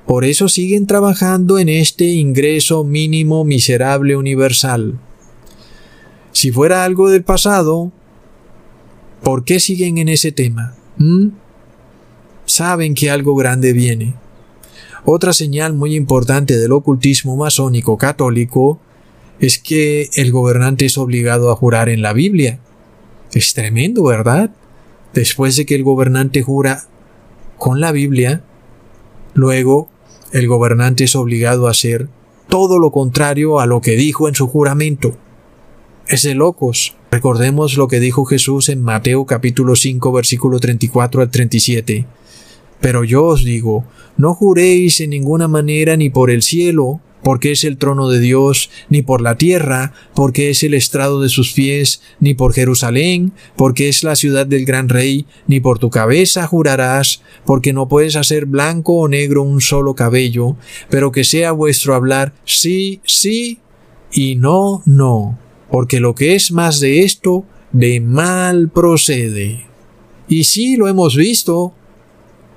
[0.06, 4.98] Por eso siguen trabajando en este ingreso mínimo miserable universal.
[6.30, 7.90] Si fuera algo del pasado,
[9.22, 10.74] ¿por qué siguen en ese tema?
[10.96, 11.28] ¿Mm?
[12.46, 14.14] Saben que algo grande viene.
[15.04, 18.78] Otra señal muy importante del ocultismo masónico católico
[19.40, 22.60] es que el gobernante es obligado a jurar en la Biblia.
[23.32, 24.50] Es tremendo, ¿verdad?
[25.14, 26.84] Después de que el gobernante jura
[27.56, 28.42] con la Biblia,
[29.32, 29.88] luego
[30.32, 32.08] el gobernante es obligado a hacer
[32.48, 35.16] todo lo contrario a lo que dijo en su juramento
[36.06, 36.94] es locos.
[37.10, 42.06] Recordemos lo que dijo Jesús en Mateo capítulo 5 versículo 34 al 37.
[42.80, 43.84] Pero yo os digo,
[44.16, 48.70] no juréis en ninguna manera ni por el cielo, porque es el trono de Dios,
[48.88, 53.88] ni por la tierra, porque es el estrado de sus pies, ni por Jerusalén, porque
[53.88, 58.46] es la ciudad del gran rey, ni por tu cabeza jurarás, porque no puedes hacer
[58.46, 60.56] blanco o negro un solo cabello,
[60.90, 63.58] pero que sea vuestro hablar sí, sí,
[64.12, 65.38] y no, no
[65.74, 69.66] porque lo que es más de esto, de mal procede.
[70.28, 71.74] Y sí lo hemos visto.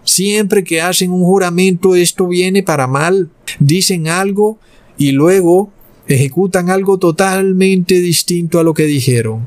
[0.07, 3.29] Siempre que hacen un juramento esto viene para mal.
[3.59, 4.57] Dicen algo
[4.97, 5.69] y luego
[6.07, 9.45] ejecutan algo totalmente distinto a lo que dijeron.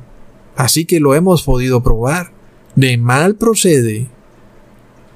[0.57, 2.33] Así que lo hemos podido probar.
[2.77, 4.09] De mal procede.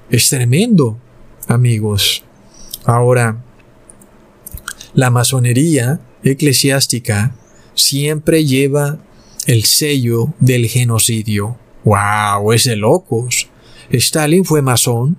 [0.08, 0.98] Es tremendo,
[1.46, 2.24] amigos.
[2.86, 3.44] Ahora,
[4.94, 7.36] la masonería eclesiástica
[7.74, 8.98] siempre lleva
[9.46, 11.58] el sello del genocidio.
[11.84, 12.54] ¡Wow!
[12.54, 13.48] Es de locos.
[13.90, 15.18] Stalin fue masón.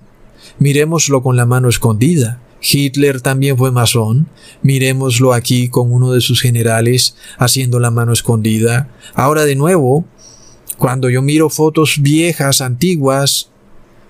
[0.58, 2.40] Miremoslo con la mano escondida.
[2.60, 4.28] Hitler también fue masón.
[4.62, 8.88] Miremoslo aquí con uno de sus generales haciendo la mano escondida.
[9.14, 10.04] Ahora de nuevo,
[10.78, 13.50] cuando yo miro fotos viejas, antiguas,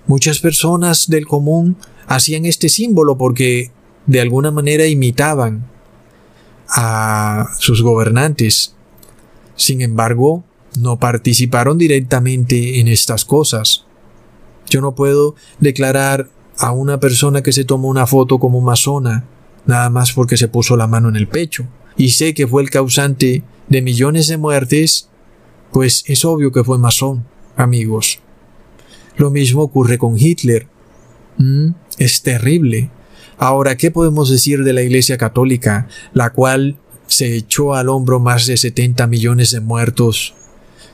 [0.06, 1.76] muchas personas del común
[2.06, 3.70] hacían este símbolo porque
[4.06, 5.66] de alguna manera imitaban
[6.68, 8.74] a sus gobernantes.
[9.56, 10.44] Sin embargo,
[10.78, 13.84] no participaron directamente en estas cosas.
[14.68, 16.28] Yo no puedo declarar
[16.58, 19.24] a una persona que se tomó una foto como masona,
[19.66, 22.70] nada más porque se puso la mano en el pecho, y sé que fue el
[22.70, 25.08] causante de millones de muertes,
[25.72, 27.24] pues es obvio que fue masón,
[27.56, 28.20] amigos.
[29.16, 30.66] Lo mismo ocurre con Hitler.
[31.38, 32.90] Mm, es terrible.
[33.38, 36.76] Ahora, ¿qué podemos decir de la Iglesia Católica, la cual
[37.06, 40.34] se echó al hombro más de 70 millones de muertos,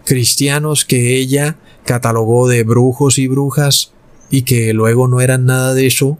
[0.04, 3.92] cristianos que ella catalogó de brujos y brujas,
[4.32, 6.18] y que luego no eran nada de eso,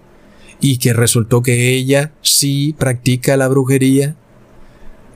[0.60, 4.14] y que resultó que ella sí practica la brujería?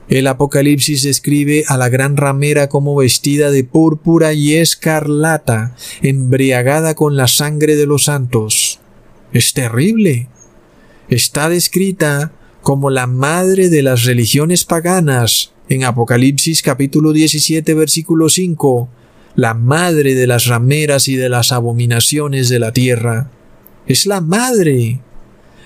[0.09, 7.15] El Apocalipsis describe a la gran ramera como vestida de púrpura y escarlata, embriagada con
[7.15, 8.81] la sangre de los santos.
[9.31, 10.27] Es terrible
[11.09, 12.31] está descrita
[12.61, 18.89] como la madre de las religiones paganas en Apocalipsis capítulo 17 versículo 5,
[19.37, 23.29] la madre de las rameras y de las abominaciones de la tierra.
[23.85, 24.99] Es la madre.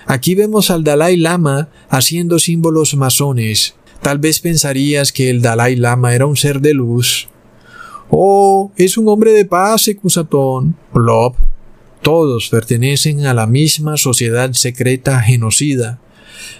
[0.04, 3.74] Aquí vemos al Dalai Lama haciendo símbolos masones.
[4.02, 7.30] Tal vez pensarías que el Dalai Lama era un ser de luz.
[8.10, 10.76] Oh, es un hombre de paz, Ecusatón.
[10.92, 11.36] Plop.
[12.02, 15.98] Todos pertenecen a la misma sociedad secreta genocida.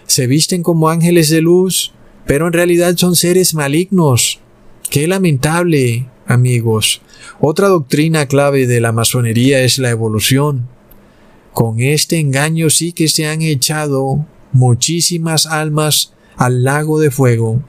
[0.06, 1.92] Se visten como ángeles de luz,
[2.24, 4.40] pero en realidad son seres malignos.
[4.88, 7.02] Qué lamentable, amigos.
[7.40, 10.68] Otra doctrina clave de la masonería es la evolución.
[11.52, 17.62] Con este engaño sí que se han echado muchísimas almas al lago de fuego.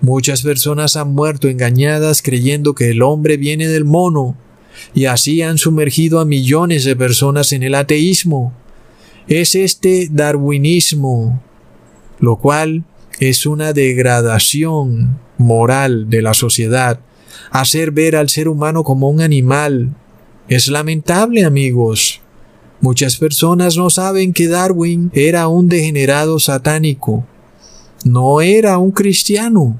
[0.00, 4.36] Muchas personas han muerto engañadas creyendo que el hombre viene del mono
[4.94, 8.52] y así han sumergido a millones de personas en el ateísmo.
[9.26, 11.42] Es este darwinismo,
[12.20, 12.84] lo cual
[13.18, 17.00] es una degradación moral de la sociedad,
[17.50, 19.94] hacer ver al ser humano como un animal.
[20.48, 22.20] Es lamentable, amigos.
[22.80, 27.26] Muchas personas no saben que Darwin era un degenerado satánico.
[28.04, 29.78] No era un cristiano.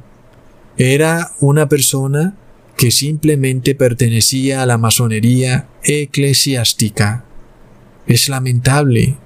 [0.77, 2.35] Era una persona
[2.77, 7.25] que simplemente pertenecía a la masonería eclesiástica.
[8.07, 9.17] Es lamentable.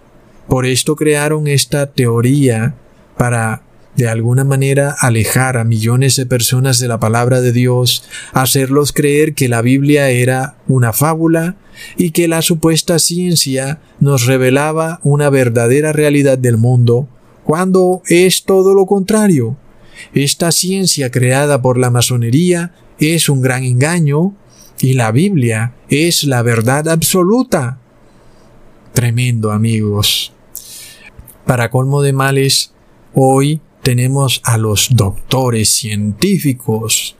[0.49, 2.74] Por esto crearon esta teoría
[3.16, 3.62] para
[3.97, 9.34] de alguna manera alejar a millones de personas de la palabra de Dios, hacerlos creer
[9.34, 11.57] que la Biblia era una fábula
[11.97, 17.09] y que la supuesta ciencia nos revelaba una verdadera realidad del mundo,
[17.45, 19.57] cuando es todo lo contrario.
[20.14, 24.34] Esta ciencia creada por la masonería es un gran engaño
[24.80, 27.78] y la Biblia es la verdad absoluta.
[28.93, 30.32] Tremendo amigos.
[31.47, 32.72] Para colmo de males,
[33.14, 37.16] hoy tenemos a los doctores científicos.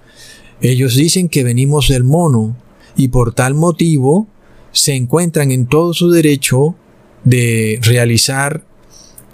[0.61, 2.57] Ellos dicen que venimos del mono
[2.97, 4.29] y por tal motivo
[4.71, 6.77] se encuentran en todo su derecho
[7.25, 8.65] de realizar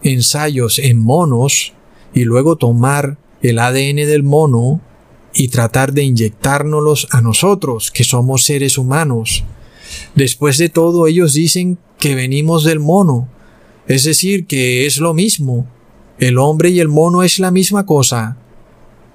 [0.03, 1.75] ensayos en monos
[2.15, 4.81] y luego tomar el ADN del mono
[5.35, 9.45] y tratar de inyectárnoslos a nosotros, que somos seres humanos.
[10.15, 13.29] Después de todo, ellos dicen que venimos del mono,
[13.87, 15.67] es decir, que es lo mismo,
[16.19, 18.37] el hombre y el mono es la misma cosa.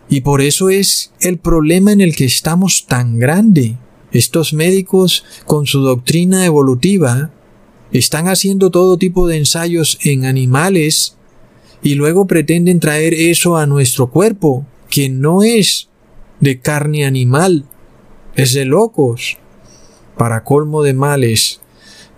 [0.09, 3.77] Y por eso es el problema en el que estamos tan grande.
[4.11, 7.31] Estos médicos, con su doctrina evolutiva,
[7.91, 11.17] están haciendo todo tipo de ensayos en animales
[11.81, 15.89] y luego pretenden traer eso a nuestro cuerpo, que no es
[16.39, 17.65] de carne animal,
[18.35, 19.37] es de locos.
[20.17, 21.59] Para colmo de males,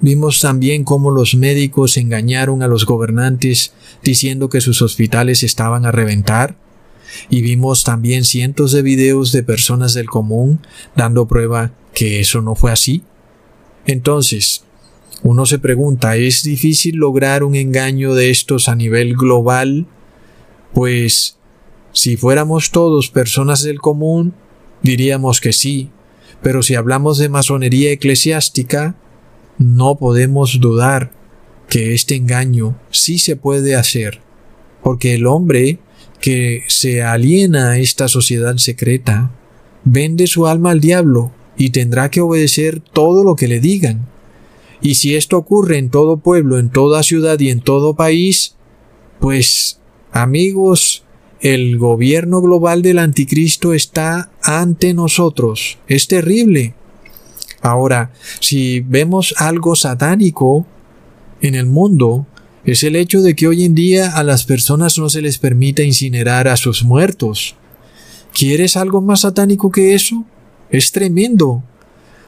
[0.02, 3.74] Vimos también cómo los médicos engañaron a los gobernantes
[4.06, 6.56] diciendo que sus hospitales estaban a reventar.
[7.30, 10.62] Y vimos también cientos de videos de personas del común
[10.96, 13.04] dando prueba que eso no fue así.
[13.86, 14.64] Entonces,
[15.24, 19.88] uno se pregunta, ¿es difícil lograr un engaño de estos a nivel global?
[20.74, 21.38] Pues,
[21.94, 24.34] si fuéramos todos personas del común,
[24.82, 25.90] diríamos que sí,
[26.44, 28.96] pero si hablamos de masonería eclesiástica,
[29.58, 31.12] no podemos dudar
[31.70, 34.22] que este engaño sí se puede hacer,
[34.84, 35.80] porque el hombre
[36.22, 39.32] que se aliena a esta sociedad secreta
[39.84, 44.08] vende su alma al diablo y tendrá que obedecer todo lo que le digan.
[44.82, 48.56] Y si esto ocurre en todo pueblo, en toda ciudad y en todo país,
[49.20, 49.80] pues
[50.12, 51.04] amigos,
[51.42, 55.78] el gobierno global del anticristo está ante nosotros.
[55.88, 56.74] Es terrible.
[57.62, 60.66] Ahora, si vemos algo satánico
[61.48, 62.26] en el mundo,
[62.66, 65.84] es el hecho de que hoy en día a las personas no se les permite
[65.84, 67.56] incinerar a sus muertos.
[68.34, 70.26] ¿Quieres algo más satánico que eso?
[70.70, 71.64] Es tremendo.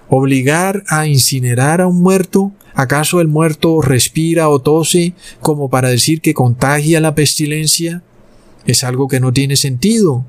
[0.10, 6.22] Obligar a incinerar a un muerto, ¿acaso el muerto respira o tose como para decir
[6.22, 8.04] que contagia la pestilencia?
[8.66, 10.24] Es algo que no tiene sentido.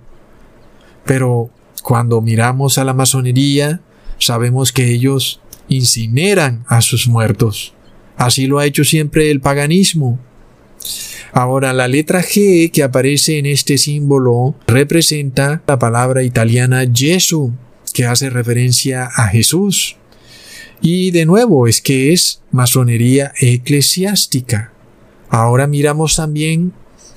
[1.05, 1.51] Pero
[1.82, 3.80] cuando miramos a la masonería,
[4.18, 7.74] sabemos que ellos incineran a sus muertos.
[8.18, 10.18] Así lo ha hecho siempre el paganismo.
[11.32, 17.52] Ahora, la letra G que aparece en este símbolo representa la palabra italiana Gesù,
[17.94, 19.96] que hace referencia a Jesús.
[20.80, 24.72] Y de nuevo es que es masonería eclesiástica.
[25.28, 26.72] Ahora miramos también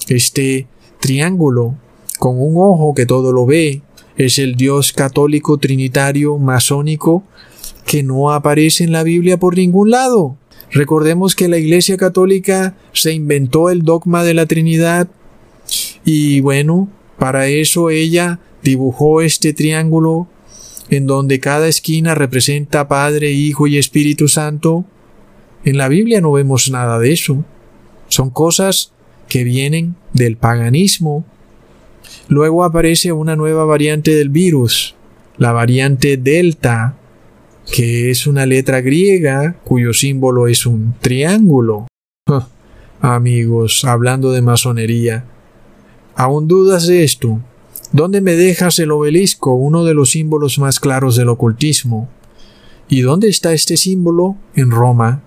[0.07, 0.67] este
[0.99, 1.75] triángulo
[2.19, 3.81] con un ojo que todo lo ve,
[4.17, 7.23] es el Dios católico trinitario masónico
[7.85, 10.37] que no aparece en la Biblia por ningún lado.
[10.71, 15.07] Recordemos que la Iglesia Católica se inventó el dogma de la Trinidad
[16.05, 20.27] y bueno, para eso ella dibujó este triángulo
[20.89, 24.85] en donde cada esquina representa Padre, Hijo y Espíritu Santo.
[25.63, 27.43] En la Biblia no vemos nada de eso.
[28.07, 28.91] Son cosas
[29.29, 31.25] que vienen del paganismo
[32.27, 34.95] Luego aparece una nueva variante del virus,
[35.37, 36.95] la variante Delta,
[37.69, 41.87] que es una letra griega cuyo símbolo es un triángulo.
[43.01, 45.25] amigos, hablando de masonería,
[46.15, 47.41] ¿aún dudas de esto?
[47.91, 52.09] ¿Dónde me dejas el obelisco, uno de los símbolos más claros del ocultismo?
[52.87, 54.37] ¿Y dónde está este símbolo?
[54.55, 55.21] En Roma,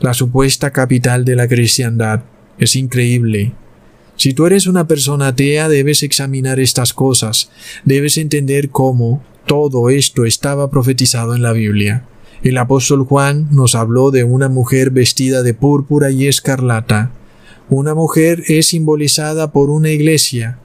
[0.00, 2.22] la supuesta capital de la cristiandad.
[2.58, 3.52] Es increíble.
[4.16, 7.50] Si tú eres una persona atea, debes examinar estas cosas,
[7.84, 12.04] debes entender cómo todo esto estaba profetizado en la Biblia.
[12.42, 17.12] El apóstol Juan nos habló de una mujer vestida de púrpura y escarlata.
[17.70, 20.58] Una mujer es simbolizada por una iglesia,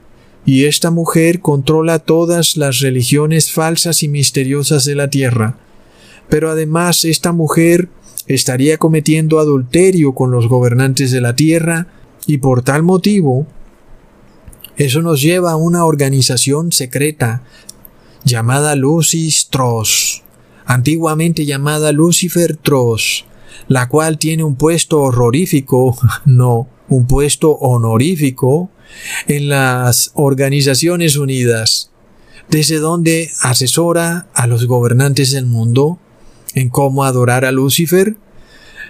[0.46, 5.58] y esta mujer controla todas las religiones falsas y misteriosas de la tierra.
[6.30, 7.90] Pero además esta mujer
[8.28, 11.88] estaría cometiendo adulterio con los gobernantes de la tierra
[12.26, 13.48] y por tal motivo
[14.78, 17.44] eso nos lleva a una organización secreta
[18.24, 20.24] llamada Lucis Tros,
[20.66, 23.26] antiguamente llamada Lucifer Tros,
[23.68, 28.70] la cual tiene un puesto horrorífico, no, un puesto honorífico
[29.28, 31.92] en las Organizaciones Unidas,
[32.50, 36.00] desde donde asesora a los gobernantes del mundo
[36.54, 38.18] en cómo adorar a Lucifer.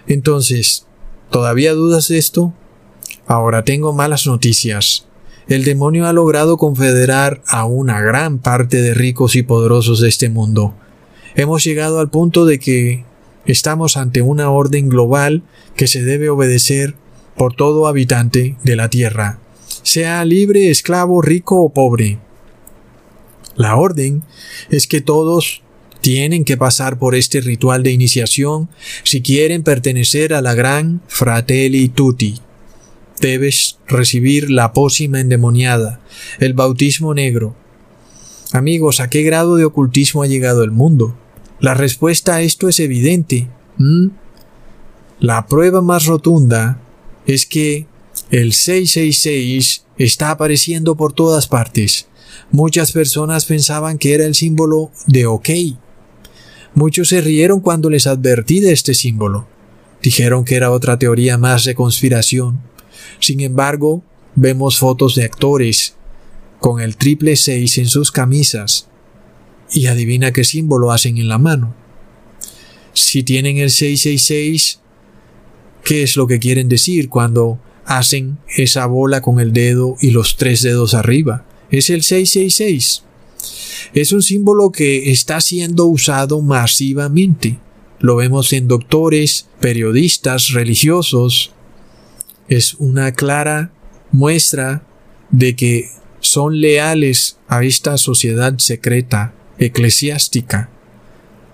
[0.08, 0.88] Entonces,
[1.30, 2.54] ¿todavía dudas de esto?
[3.28, 5.06] Ahora tengo malas noticias.
[5.48, 10.30] El demonio ha logrado confederar a una gran parte de ricos y poderosos de este
[10.30, 10.74] mundo.
[11.36, 13.04] Hemos llegado al punto de que
[13.46, 15.44] estamos ante una orden global
[15.76, 16.96] que se debe obedecer
[17.36, 19.39] por todo habitante de la tierra,
[19.84, 22.20] sea libre, esclavo, rico o pobre.
[23.56, 24.24] La orden
[24.70, 25.62] es que todos
[26.02, 28.70] tienen que pasar por este ritual de iniciación
[29.04, 32.39] si quieren pertenecer a la gran Fratelli Tutti.
[33.22, 36.01] Debes recibir la pócima endemoniada,
[36.39, 37.55] el bautismo negro.
[38.51, 41.15] Amigos, ¿a qué grado de ocultismo ha llegado el mundo?
[41.59, 43.47] La respuesta a esto es evidente.
[45.19, 46.82] La prueba más rotunda
[47.28, 47.86] es que
[48.32, 52.07] el 666 está apareciendo por todas partes.
[52.51, 55.49] Muchas personas pensaban que era el símbolo de OK.
[56.74, 59.47] Muchos se rieron cuando les advertí de este símbolo.
[60.01, 62.59] Dijeron que era otra teoría más de conspiración.
[63.20, 64.04] Sin embargo,
[64.36, 65.95] vemos fotos de actores
[66.60, 68.88] con el triple 6 en sus camisas.
[69.74, 71.74] Y adivina qué símbolo hacen en la mano.
[72.93, 74.80] Si tienen el 666,
[75.84, 80.36] ¿qué es lo que quieren decir cuando hacen esa bola con el dedo y los
[80.36, 81.45] tres dedos arriba?
[81.70, 83.04] Es el 666.
[83.93, 87.60] Es un símbolo que está siendo usado masivamente.
[87.99, 91.54] Lo vemos en doctores, periodistas, religiosos.
[92.52, 93.72] Es una clara
[94.12, 94.84] muestra
[95.30, 95.89] de que
[96.20, 100.70] son leales a esta sociedad secreta eclesiástica.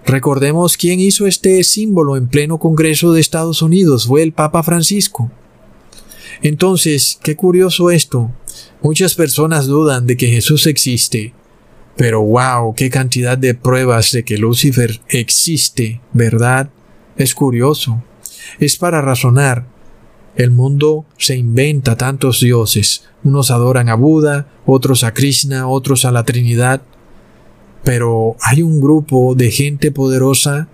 [0.08, 5.30] Recordemos quién hizo este símbolo en pleno Congreso de Estados Unidos, fue el Papa Francisco.
[6.41, 8.32] Entonces, qué curioso esto.
[8.82, 11.32] Muchas personas dudan de que Jesús existe,
[11.95, 16.72] pero wow, qué cantidad de pruebas de que Lucifer existe, ¿verdad?
[17.18, 18.04] Es curioso.
[18.58, 19.77] Es para razonar.
[20.38, 23.06] El mundo se inventa tantos dioses.
[23.24, 26.84] Unos adoran a Buda, otros a Krishna, otros a la Trinidad.
[27.84, 30.68] Pero hay un grupo de gente poderosa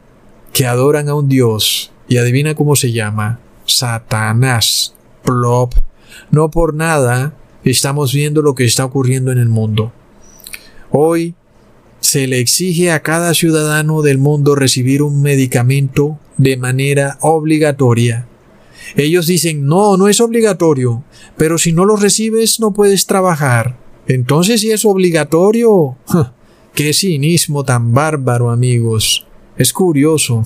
[0.51, 1.93] que adoran a un dios.
[2.09, 3.39] Y adivina cómo se llama.
[3.65, 4.95] Satanás.
[5.23, 5.75] Plop.
[6.29, 7.33] No por nada
[7.63, 9.93] estamos viendo lo que está ocurriendo en el mundo.
[10.91, 11.35] Hoy
[12.01, 18.27] se le exige a cada ciudadano del mundo recibir un medicamento de manera obligatoria.
[18.95, 21.03] Ellos dicen, no, no es obligatorio,
[21.37, 23.77] pero si no lo recibes no puedes trabajar.
[24.07, 25.97] Entonces, si es obligatorio,
[26.73, 29.25] qué cinismo tan bárbaro, amigos.
[29.57, 30.45] Es curioso.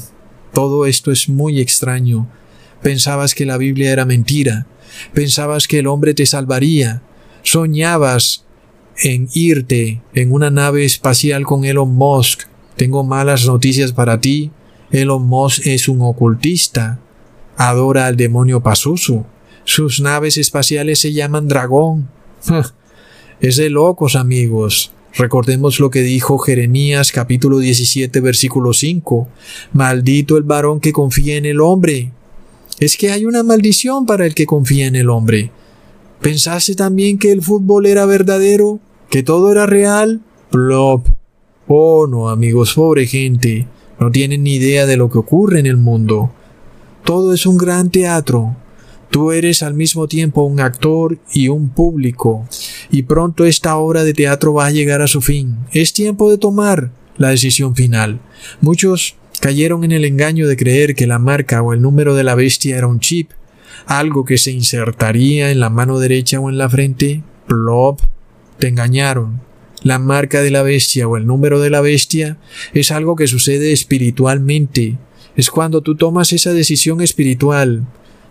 [0.53, 2.27] Todo esto es muy extraño.
[2.81, 4.67] Pensabas que la Biblia era mentira.
[5.13, 7.01] Pensabas que el hombre te salvaría.
[7.43, 8.45] Soñabas
[9.03, 12.43] en irte en una nave espacial con Elon Musk.
[12.75, 14.51] Tengo malas noticias para ti.
[14.91, 16.99] Elon Musk es un ocultista.
[17.57, 19.25] Adora al demonio Pazuzu.
[19.63, 22.07] Sus naves espaciales se llaman dragón.
[23.41, 24.91] es de locos, amigos.
[25.15, 29.27] Recordemos lo que dijo Jeremías capítulo 17 versículo 5.
[29.73, 32.11] Maldito el varón que confía en el hombre.
[32.79, 35.49] Es que hay una maldición para el que confía en el hombre.
[36.21, 38.79] ¿Pensaste también que el fútbol era verdadero?
[39.09, 40.21] ¿Que todo era real?
[40.51, 41.07] Plop.
[41.67, 43.65] Oh no, amigos, pobre gente.
[43.99, 46.31] No tienen ni idea de lo que ocurre en el mundo.
[47.07, 48.57] Todo es un gran teatro.
[49.11, 52.45] Tú eres al mismo tiempo un actor y un público,
[52.91, 55.55] y pronto esta obra de teatro va a llegar a su fin.
[55.71, 58.19] Es tiempo de tomar la decisión final.
[58.59, 62.35] Muchos cayeron en el engaño de creer que la marca o el número de la
[62.35, 63.31] bestia era un chip,
[63.85, 67.23] algo que se insertaría en la mano derecha o en la frente.
[67.47, 68.01] Plop.
[68.59, 69.39] Te engañaron.
[69.81, 72.37] La marca de la bestia o el número de la bestia
[72.73, 74.97] es algo que sucede espiritualmente.
[75.37, 77.85] Es cuando tú tomas esa decisión espiritual,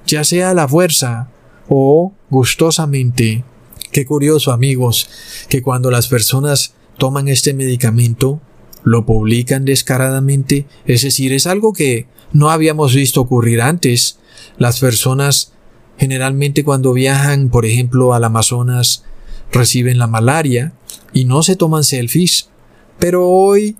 [0.06, 1.30] ya sea a la fuerza
[1.68, 3.44] o gustosamente.
[3.92, 5.08] Qué curioso, amigos,
[5.48, 8.40] que cuando las personas toman este medicamento,
[8.82, 14.18] lo publican descaradamente, es decir, es algo que no habíamos visto ocurrir antes.
[14.58, 15.52] Las personas
[15.98, 19.04] generalmente cuando viajan, por ejemplo, al Amazonas,
[19.52, 20.72] reciben la malaria
[21.12, 22.50] y no se toman selfies,
[22.98, 23.76] pero hoy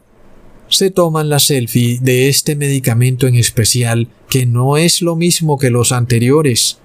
[0.68, 5.70] se toman la selfie de este medicamento en especial que no es lo mismo que
[5.70, 6.78] los anteriores.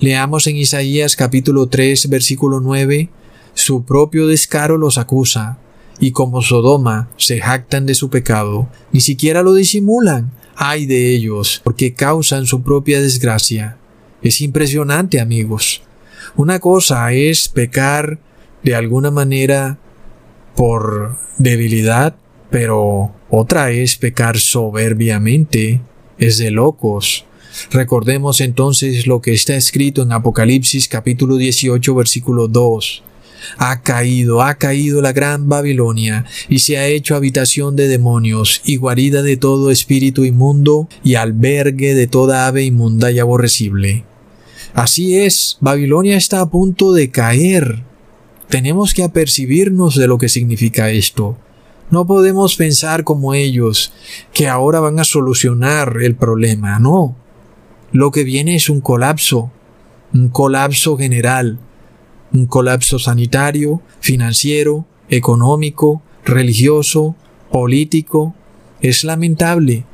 [0.00, 3.10] Leamos en Isaías capítulo 3 versículo 9,
[3.54, 5.58] su propio descaro los acusa,
[6.00, 10.32] y como Sodoma se jactan de su pecado, ni siquiera lo disimulan.
[10.54, 13.76] Ay de ellos, porque causan su propia desgracia.
[14.22, 15.82] Es impresionante, amigos.
[16.36, 18.18] Una cosa es pecar
[18.62, 19.78] de alguna manera
[20.56, 22.16] por debilidad,
[22.50, 25.80] pero otra es pecar soberbiamente.
[26.18, 27.26] Es de locos.
[27.70, 33.02] Recordemos entonces lo que está escrito en Apocalipsis capítulo 18 versículo 2.
[33.56, 38.76] Ha caído, ha caído la gran Babilonia, y se ha hecho habitación de demonios, y
[38.76, 44.04] guarida de todo espíritu inmundo, y albergue de toda ave inmunda y aborrecible.
[44.74, 47.84] Así es, Babilonia está a punto de caer.
[48.48, 51.36] Tenemos que apercibirnos de lo que significa esto.
[51.90, 53.92] No podemos pensar como ellos,
[54.32, 57.16] que ahora van a solucionar el problema, no.
[57.92, 59.50] Lo que viene es un colapso,
[60.12, 61.58] un colapso general,
[62.32, 67.16] un colapso sanitario, financiero, económico, religioso,
[67.50, 68.34] político.
[68.80, 69.84] Es lamentable.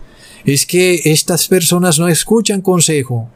[0.45, 3.31] Es que estas personas no escuchan consejo.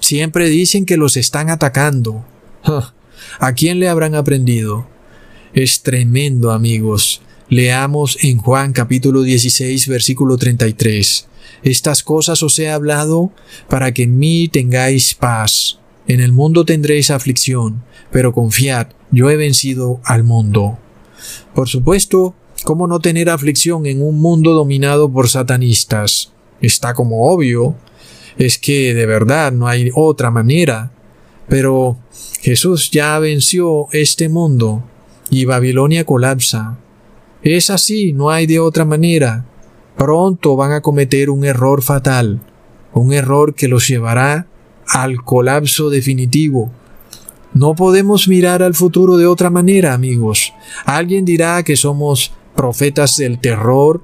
[0.00, 2.24] Siempre dicen que los están atacando.
[3.38, 4.86] ¿A quién le habrán aprendido?
[5.52, 7.22] Es tremendo, amigos.
[7.50, 11.26] Leamos en Juan capítulo 16 versículo 33.
[11.64, 13.32] Estas cosas os he hablado
[13.68, 15.80] para que en mí tengáis paz.
[16.06, 17.82] En el mundo tendréis aflicción,
[18.12, 20.78] pero confiad, yo he vencido al mundo.
[21.52, 26.30] Por supuesto, ¿cómo no tener aflicción en un mundo dominado por satanistas?
[26.60, 27.74] Está como obvio.
[28.38, 30.92] Es que de verdad no hay otra manera.
[31.48, 31.98] Pero
[32.42, 34.84] Jesús ya venció este mundo
[35.30, 36.78] y Babilonia colapsa.
[37.42, 39.46] Es así, no hay de otra manera.
[39.96, 42.40] Pronto van a cometer un error fatal,
[42.92, 44.46] un error que los llevará
[44.86, 46.70] al colapso definitivo.
[47.54, 50.52] No podemos mirar al futuro de otra manera, amigos.
[50.84, 54.02] Alguien dirá que somos profetas del terror,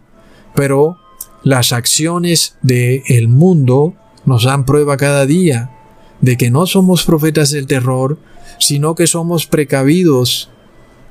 [0.55, 0.97] pero
[1.43, 5.70] las acciones del el mundo nos dan prueba cada día
[6.20, 8.18] de que no somos profetas del terror,
[8.59, 10.51] sino que somos precavidos.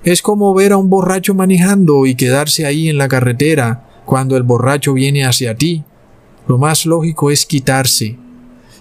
[0.05, 4.43] Es como ver a un borracho manejando y quedarse ahí en la carretera cuando el
[4.43, 5.83] borracho viene hacia ti.
[6.47, 8.15] Lo más lógico es quitarse,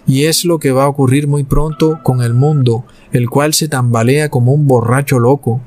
[0.05, 3.67] y es lo que va a ocurrir muy pronto con el mundo, el cual se
[3.67, 5.61] tambalea como un borracho loco.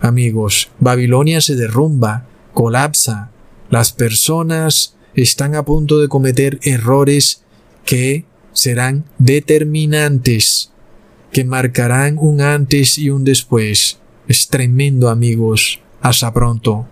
[0.00, 3.30] Amigos, Babilonia se derrumba, colapsa,
[3.68, 7.42] las personas están a punto de cometer errores
[7.84, 8.24] que
[8.54, 10.72] serán determinantes,
[11.30, 13.98] que marcarán un antes y un después.
[14.26, 15.80] Es tremendo amigos.
[16.00, 16.86] Hasta pronto.